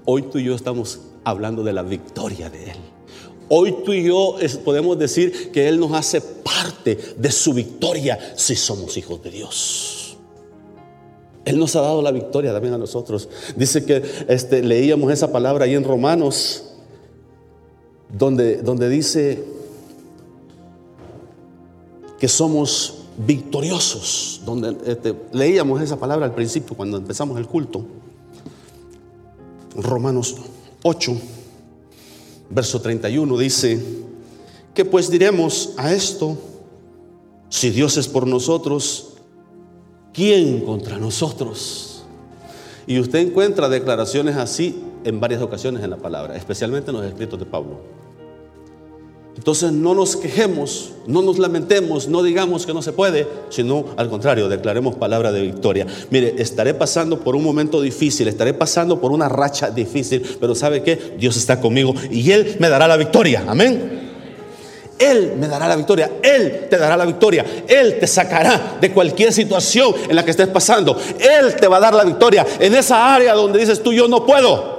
[0.05, 2.94] Hoy tú y yo estamos hablando de la victoria de Él.
[3.47, 8.55] Hoy tú y yo podemos decir que Él nos hace parte de su victoria si
[8.55, 10.17] somos hijos de Dios.
[11.45, 13.29] Él nos ha dado la victoria también a nosotros.
[13.55, 16.63] Dice que este, leíamos esa palabra ahí en Romanos,
[18.11, 19.43] donde, donde dice
[22.19, 27.85] que somos victoriosos, donde este, leíamos esa palabra al principio cuando empezamos el culto.
[29.75, 30.35] Romanos
[30.81, 31.15] 8,
[32.49, 33.79] verso 31 dice,
[34.73, 36.37] que pues diremos a esto,
[37.49, 39.13] si Dios es por nosotros,
[40.13, 42.03] ¿quién contra nosotros?
[42.85, 47.39] Y usted encuentra declaraciones así en varias ocasiones en la palabra, especialmente en los escritos
[47.39, 47.94] de Pablo.
[49.37, 54.09] Entonces no nos quejemos, no nos lamentemos, no digamos que no se puede, sino al
[54.09, 55.85] contrario, declaremos palabra de victoria.
[56.09, 60.83] Mire, estaré pasando por un momento difícil, estaré pasando por una racha difícil, pero ¿sabe
[60.83, 61.15] qué?
[61.19, 63.43] Dios está conmigo y Él me dará la victoria.
[63.45, 64.03] Amén.
[64.97, 69.33] Él me dará la victoria, Él te dará la victoria, Él te sacará de cualquier
[69.33, 73.13] situación en la que estés pasando, Él te va a dar la victoria en esa
[73.13, 74.73] área donde dices tú yo no puedo.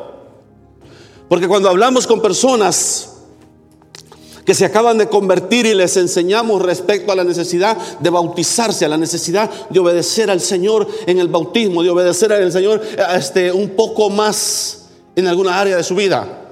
[1.29, 3.16] Porque cuando hablamos con personas
[4.47, 8.89] que se acaban de convertir y les enseñamos respecto a la necesidad de bautizarse, a
[8.89, 12.81] la necesidad de obedecer al Señor en el bautismo, de obedecer al Señor
[13.17, 14.87] este, un poco más
[15.17, 16.45] en alguna área de su vida.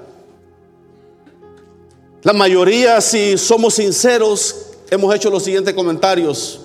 [2.21, 6.59] La mayoría, si somos sinceros, hemos hecho los siguientes comentarios.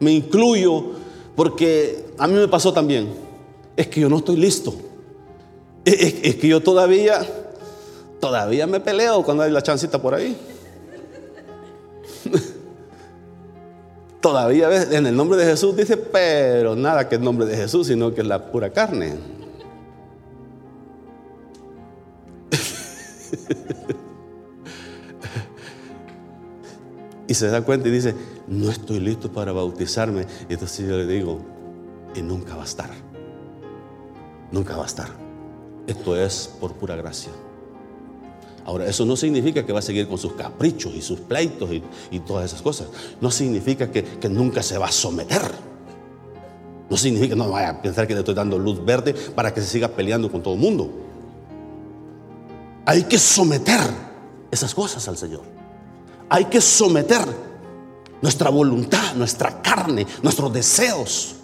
[0.00, 0.84] Me incluyo
[1.36, 3.12] porque a mí me pasó también.
[3.76, 4.72] Es que yo no estoy listo.
[5.84, 7.26] Es, que yo todavía,
[8.20, 10.34] todavía me peleo cuando hay la chancita por ahí.
[14.20, 18.14] todavía en el nombre de Jesús dice, pero nada que el nombre de Jesús, sino
[18.14, 19.16] que es la pura carne.
[27.26, 28.14] y se da cuenta y dice,
[28.46, 30.26] no estoy listo para bautizarme.
[30.48, 31.40] Y entonces yo le digo,
[32.14, 32.90] y nunca va a estar.
[34.50, 35.08] Nunca va a estar.
[35.86, 37.32] Esto es por pura gracia.
[38.64, 41.70] Ahora, eso no significa que va a seguir con sus caprichos y sus pleitos
[42.10, 42.88] y, todas esas cosas.
[43.20, 45.42] No significa que, que, nunca se va a someter.
[46.88, 49.66] No significa, no vaya a pensar que le estoy dando luz verde para que se
[49.66, 50.90] siga peleando con todo el mundo.
[52.86, 53.80] Hay que someter
[54.50, 55.52] esas cosas al Señor
[56.32, 57.20] hay que someter
[58.22, 61.34] nuestra voluntad, nuestra carne, nuestros deseos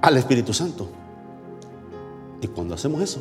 [0.00, 0.88] al Espíritu Santo.
[2.40, 3.18] Y cuando hacemos eso,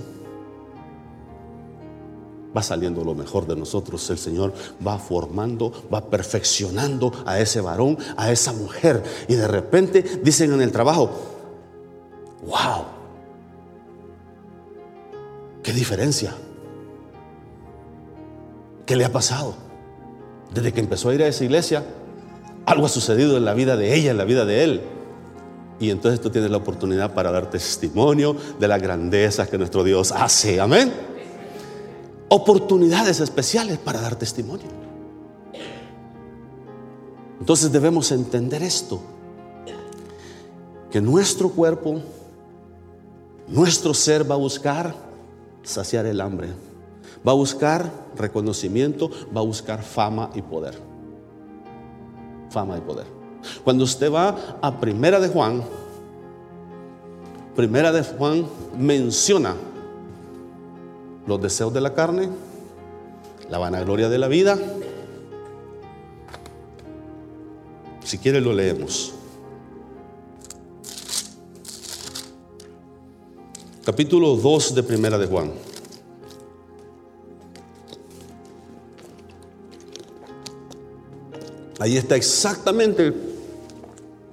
[2.56, 4.10] va saliendo lo mejor de nosotros.
[4.10, 4.54] El Señor
[4.86, 9.04] va formando, va perfeccionando a ese varón, a esa mujer.
[9.28, 11.12] Y de repente dicen en el trabajo,
[12.46, 12.86] wow,
[15.64, 16.34] qué diferencia.
[18.86, 19.56] ¿Qué le ha pasado?
[20.54, 21.84] Desde que empezó a ir a esa iglesia,
[22.66, 24.82] algo ha sucedido en la vida de ella, en la vida de él.
[25.80, 30.12] Y entonces tú tienes la oportunidad para dar testimonio de la grandeza que nuestro Dios
[30.12, 30.60] hace.
[30.60, 30.92] Amén.
[32.30, 34.68] Oportunidades especiales para dar testimonio.
[37.40, 39.02] Entonces debemos entender esto.
[40.92, 42.02] Que nuestro cuerpo,
[43.48, 44.96] nuestro ser va a buscar
[45.64, 46.50] saciar el hambre
[47.28, 50.76] Va a buscar reconocimiento, va a buscar fama y poder.
[52.50, 53.06] Fama y poder.
[53.64, 55.64] Cuando usted va a Primera de Juan,
[57.56, 58.46] Primera de Juan
[58.78, 59.56] menciona
[61.30, 62.28] los deseos de la carne,
[63.50, 64.58] la vanagloria de la vida.
[68.04, 69.14] Si quiere lo leemos.
[73.86, 75.52] Capítulo 2 de Primera de Juan.
[81.80, 83.14] Ahí está exactamente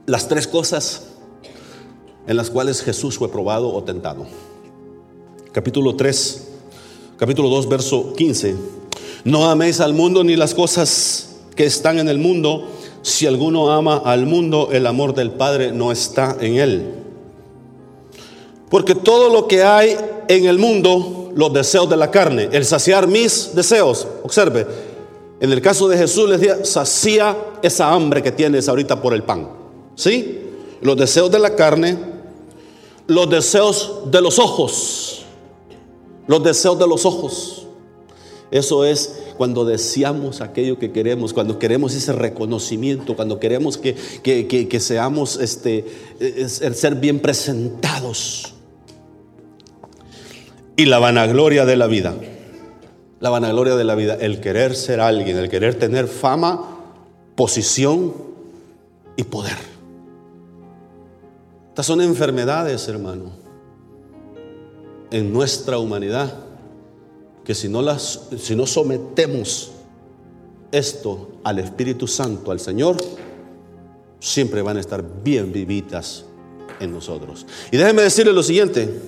[0.06, 1.08] las tres cosas
[2.26, 4.26] en las cuales Jesús fue probado o tentado.
[5.52, 6.45] Capítulo 3,
[7.18, 8.56] capítulo 2, verso 15.
[9.24, 12.68] No améis al mundo ni las cosas que están en el mundo.
[13.02, 16.94] Si alguno ama al mundo, el amor del Padre no está en él.
[18.68, 19.96] Porque todo lo que hay
[20.28, 24.66] en el mundo, los deseos de la carne, el saciar mis deseos, observe,
[25.40, 29.22] en el caso de Jesús les decía, sacía esa hambre que tienes ahorita por el
[29.22, 29.48] pan.
[29.94, 30.40] ¿Sí?
[30.80, 31.96] Los deseos de la carne,
[33.06, 35.15] los deseos de los ojos.
[36.26, 37.66] Los deseos de los ojos.
[38.50, 44.80] Eso es cuando deseamos aquello que queremos, cuando queremos ese reconocimiento, cuando queremos que, que
[44.80, 45.84] seamos este,
[46.48, 48.54] ser bien presentados.
[50.76, 52.14] Y la vanagloria de la vida
[53.20, 56.76] la vanagloria de la vida, el querer ser alguien, el querer tener fama,
[57.34, 58.14] posición
[59.16, 59.56] y poder.
[61.68, 63.32] Estas son enfermedades, hermano,
[65.10, 66.34] en nuestra humanidad,
[67.44, 69.72] que si no las, si no sometemos
[70.72, 72.96] esto al Espíritu Santo, al Señor,
[74.20, 76.24] siempre van a estar bien vivitas
[76.80, 77.46] en nosotros.
[77.70, 79.00] Y déjenme decirle lo siguiente,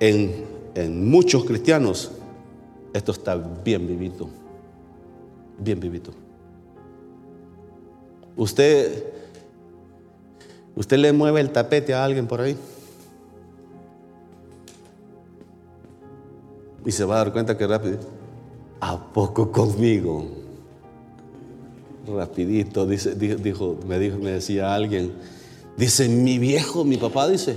[0.00, 0.44] en,
[0.74, 2.10] en muchos cristianos
[2.92, 4.28] esto está bien vivito,
[5.58, 6.12] bien vivito.
[8.36, 9.04] Usted,
[10.74, 12.56] usted le mueve el tapete a alguien por ahí.
[16.86, 17.98] Y se va a dar cuenta que rápido,
[18.80, 20.24] ¿a poco conmigo?
[22.06, 25.12] Rapidito, dice, dijo, me dijo, me decía alguien,
[25.76, 27.56] dice, mi viejo, mi papá dice,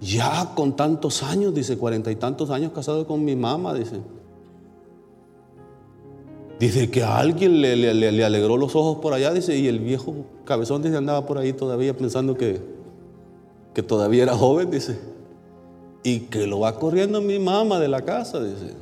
[0.00, 4.00] ya con tantos años, dice, cuarenta y tantos años casado con mi mamá, dice.
[6.58, 10.14] Dice que a alguien le, le, alegró los ojos por allá, dice, y el viejo
[10.46, 12.62] cabezón dice, andaba por ahí todavía pensando que,
[13.74, 14.98] que todavía era joven, dice.
[16.02, 18.74] Y que lo va corriendo mi mamá de la casa, dice.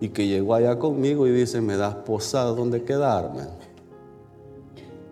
[0.00, 3.42] Y que llegó allá conmigo y dice, me das posada donde quedarme.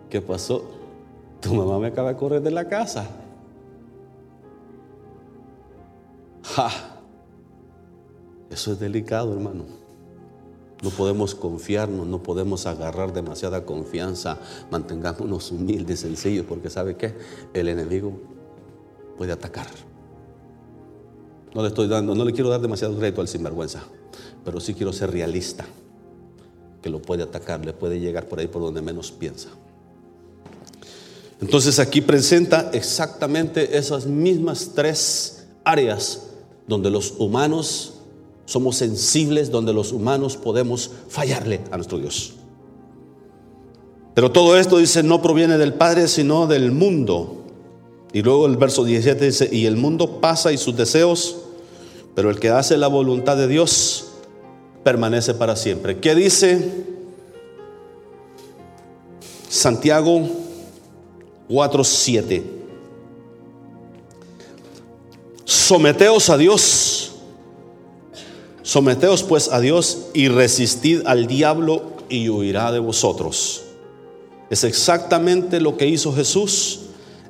[0.09, 0.63] ¿Qué pasó?
[1.41, 3.07] Tu mamá me acaba de correr de la casa.
[8.49, 9.65] Eso es delicado, hermano.
[10.83, 14.37] No podemos confiarnos, no podemos agarrar demasiada confianza.
[14.71, 17.15] Mantengámonos humildes, sencillos, porque ¿sabe qué?
[17.53, 18.13] El enemigo
[19.17, 19.67] puede atacar.
[21.57, 23.81] No le estoy dando, no le quiero dar demasiado crédito al sinvergüenza,
[24.45, 25.65] pero sí quiero ser realista.
[26.83, 29.49] Que lo puede atacar, le puede llegar por ahí por donde menos piensa.
[31.41, 36.27] Entonces aquí presenta exactamente esas mismas tres áreas
[36.67, 38.01] donde los humanos
[38.45, 42.33] somos sensibles, donde los humanos podemos fallarle a nuestro Dios.
[44.13, 47.45] Pero todo esto dice no proviene del Padre, sino del mundo.
[48.13, 51.45] Y luego el verso 17 dice, y el mundo pasa y sus deseos,
[52.17, 54.07] pero el que hace la voluntad de Dios
[54.83, 55.99] permanece para siempre.
[55.99, 56.67] ¿Qué dice
[59.47, 60.27] Santiago
[61.47, 62.41] 4:7?
[65.45, 67.11] Someteos a Dios.
[68.63, 73.61] Someteos pues a Dios y resistid al diablo y huirá de vosotros.
[74.49, 76.79] Es exactamente lo que hizo Jesús.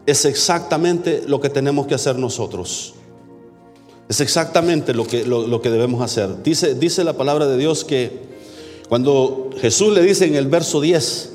[0.05, 2.93] Es exactamente lo que tenemos que hacer nosotros.
[4.09, 6.41] Es exactamente lo que, lo, que debemos hacer.
[6.43, 8.11] Dice, dice la palabra de Dios que
[8.87, 11.33] cuando Jesús le dice en el verso 10,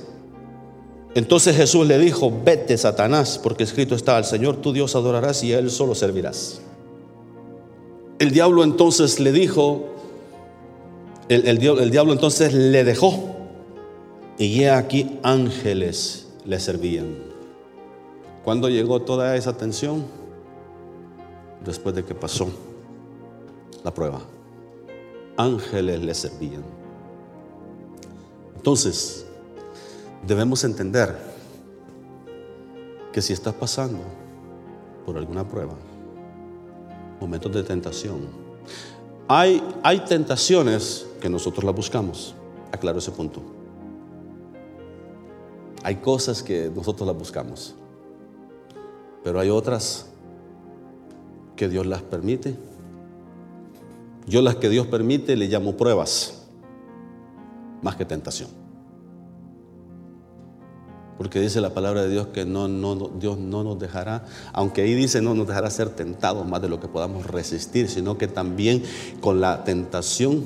[1.14, 5.52] entonces Jesús le dijo, vete Satanás, porque escrito está, al Señor tu Dios adorarás y
[5.52, 6.62] a Él solo servirás.
[8.18, 9.92] El diablo entonces le dijo,
[11.28, 13.30] el, diablo entonces le dejó.
[14.38, 17.18] Y ya aquí ángeles le servían.
[18.44, 20.04] ¿Cuándo llegó toda esa tensión?
[21.64, 22.48] Después de que pasó
[23.84, 24.20] la prueba.
[25.36, 26.62] Ángeles le servían.
[28.56, 29.26] Entonces,
[30.26, 31.16] debemos entender
[33.12, 33.98] que si estás pasando
[35.04, 35.74] por alguna prueba,
[37.20, 38.20] momentos de tentación.
[39.28, 42.34] Hay, hay tentaciones que nosotros las buscamos.
[42.70, 43.40] Aclaro ese punto.
[45.82, 47.74] Hay cosas que nosotros las buscamos.
[49.24, 50.11] Pero hay otras
[51.62, 52.56] que Dios las permite.
[54.26, 56.42] Yo las que Dios permite le llamo pruebas,
[57.82, 58.48] más que tentación.
[61.18, 64.92] Porque dice la palabra de Dios que no, no, Dios no nos dejará, aunque ahí
[64.94, 68.82] dice no nos dejará ser tentados más de lo que podamos resistir, sino que también
[69.20, 70.44] con la tentación,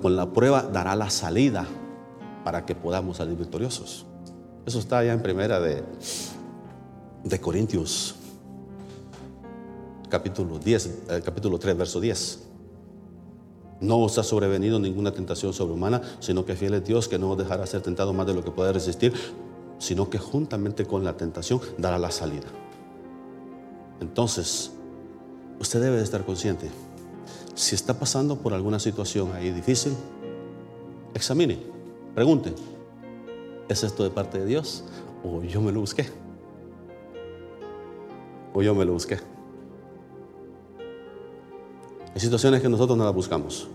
[0.00, 1.66] con la prueba, dará la salida
[2.44, 4.06] para que podamos salir victoriosos.
[4.64, 5.82] Eso está allá en primera de,
[7.24, 8.14] de Corintios,
[10.08, 12.38] capítulo 10, eh, capítulo 3, verso 10.
[13.80, 17.38] No os ha sobrevenido ninguna tentación sobrehumana, sino que fiel es Dios que no os
[17.38, 19.12] dejará ser tentado más de lo que pueda resistir,
[19.78, 22.46] sino que juntamente con la tentación dará la salida.
[24.00, 24.70] Entonces,
[25.60, 26.70] usted debe de estar consciente.
[27.54, 29.94] Si está pasando por alguna situación ahí difícil,
[31.14, 31.58] examine,
[32.14, 32.54] pregunte,
[33.68, 34.84] ¿es esto de parte de Dios
[35.24, 36.06] o yo me lo busqué?
[38.54, 39.35] O yo me lo busqué.
[42.16, 43.68] Hay situaciones que nosotros no las buscamos.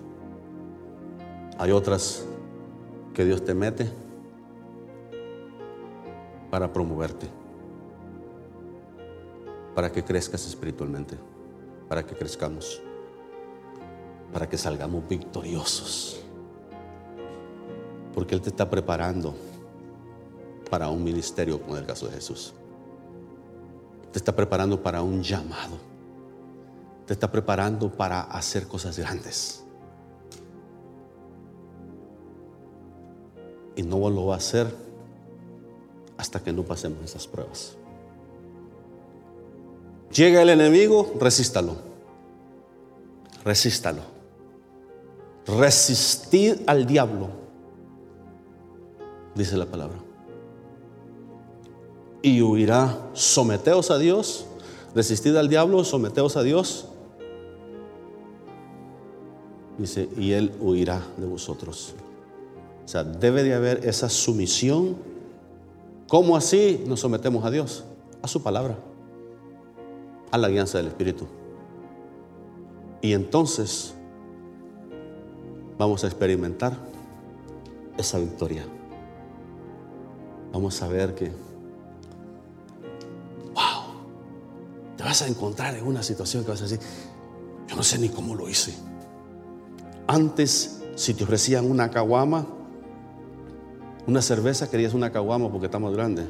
[1.60, 2.26] Hay otras
[3.14, 3.88] que Dios te mete
[6.50, 7.28] para promoverte,
[9.76, 11.20] para que crezcas espiritualmente,
[11.88, 12.82] para que crezcamos,
[14.34, 16.20] para que salgamos victoriosos,
[18.12, 19.36] porque Él te está preparando
[20.68, 22.56] para un ministerio como el caso de Jesús.
[24.12, 25.91] Te está preparando para un llamado.
[27.12, 29.66] Te está preparando para hacer cosas grandes.
[33.76, 34.74] Y no lo va a hacer
[36.16, 37.76] hasta que no pasemos esas pruebas.
[40.16, 41.76] Llega el enemigo, resístalo.
[43.44, 44.04] Resístalo.
[45.48, 47.28] Resistid al diablo,
[49.36, 49.98] dice la palabra.
[52.22, 53.10] Y huirá.
[53.12, 54.46] Someteos a Dios.
[54.96, 56.88] Resistid al diablo, someteos a Dios.
[59.82, 61.96] Dice, y Él huirá de vosotros.
[62.86, 64.96] O sea, debe de haber esa sumisión.
[66.08, 67.84] ¿Cómo así nos sometemos a Dios?
[68.22, 68.78] A su palabra
[70.32, 71.28] a la alianza del Espíritu.
[73.02, 73.94] Y entonces
[75.78, 76.78] vamos a experimentar
[77.98, 78.66] esa victoria.
[80.54, 81.32] Vamos a ver que,
[83.54, 83.84] wow,
[84.96, 86.80] te vas a encontrar en una situación que vas a decir,
[87.68, 88.74] yo no sé ni cómo lo hice.
[90.12, 92.46] Antes, si te ofrecían una caguama,
[94.06, 96.26] una cerveza, querías una caguama porque está más grande.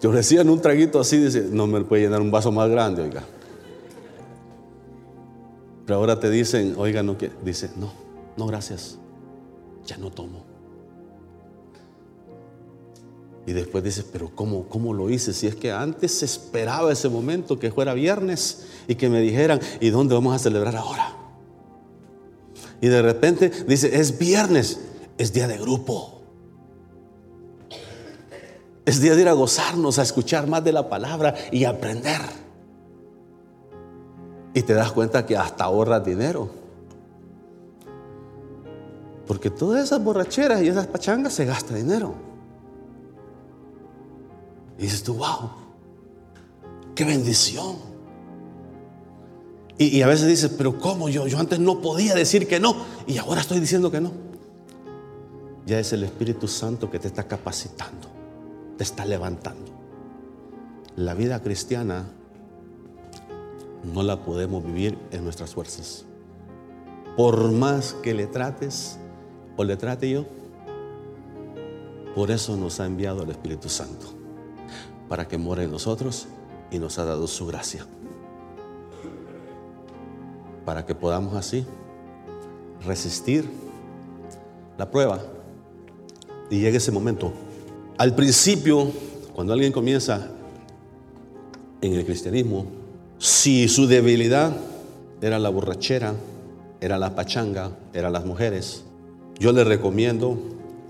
[0.00, 3.22] Te ofrecían un traguito así, dice, no me puede llenar un vaso más grande, oiga.
[5.86, 7.36] Pero ahora te dicen, oiga, no quiere.
[7.44, 7.92] Dice, no,
[8.36, 8.98] no, gracias.
[9.86, 10.53] Ya no tomo.
[13.46, 15.34] Y después dice, pero ¿cómo, ¿cómo lo hice?
[15.34, 19.90] Si es que antes esperaba ese momento que fuera viernes y que me dijeran, ¿y
[19.90, 21.16] dónde vamos a celebrar ahora?
[22.80, 24.80] Y de repente dice, es viernes,
[25.18, 26.22] es día de grupo.
[28.86, 32.20] Es día de ir a gozarnos, a escuchar más de la palabra y aprender.
[34.54, 36.50] Y te das cuenta que hasta ahorras dinero.
[39.26, 42.33] Porque todas esas borracheras y esas pachangas se gasta dinero.
[44.78, 45.50] Y dices tú, wow,
[46.94, 47.76] qué bendición.
[49.78, 51.26] Y, y, a veces dices, pero ¿cómo yo?
[51.26, 54.12] Yo antes no podía decir que no y ahora estoy diciendo que no.
[55.66, 58.14] Ya es el Espíritu Santo que te está capacitando
[58.76, 59.72] te está levantando.
[60.96, 62.06] La vida cristiana
[63.92, 66.04] no la podemos vivir en nuestras fuerzas.
[67.16, 68.98] Por más que le trates
[69.56, 70.26] o le trate yo,
[72.14, 74.13] por eso nos ha enviado el Espíritu Santo,
[75.08, 76.26] para que more en nosotros
[76.70, 77.86] y nos ha dado su gracia.
[80.64, 81.66] Para que podamos así
[82.84, 83.48] resistir
[84.78, 85.20] la prueba
[86.50, 87.32] y llegue ese momento
[87.96, 88.90] al principio,
[89.34, 90.28] cuando alguien comienza
[91.80, 92.66] en el cristianismo,
[93.18, 94.52] si su debilidad
[95.22, 96.14] era la borrachera,
[96.80, 98.82] era la pachanga, eran las mujeres,
[99.38, 100.36] yo le recomiendo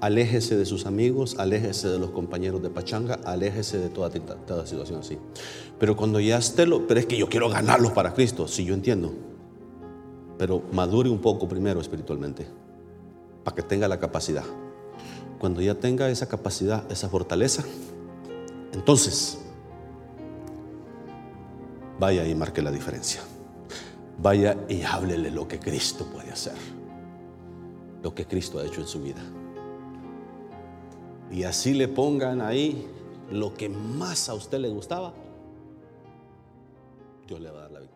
[0.04, 4.10] aléjese de sus amigos, aléjese de los compañeros de pachanga, aléjese de toda,
[4.66, 5.18] situación así.
[5.78, 8.74] Pero cuando ya esté lo, pero es que yo quiero ganarlos para Cristo, sí, yo
[8.74, 9.12] entiendo.
[10.38, 12.46] Pero madure un poco primero espiritualmente,
[13.44, 14.44] para que tenga la capacidad
[15.44, 17.64] cuando ya tenga esa capacidad, esa fortaleza,
[18.72, 19.38] entonces
[22.00, 23.20] vaya y marque la diferencia.
[24.22, 26.54] Vaya y háblele lo que Cristo puede hacer,
[28.02, 29.20] lo que Cristo ha hecho en su vida.
[31.34, 32.86] Y así le pongan ahí
[33.32, 35.12] lo que más a usted le gustaba,
[37.26, 37.93] Dios le va a dar la victoria.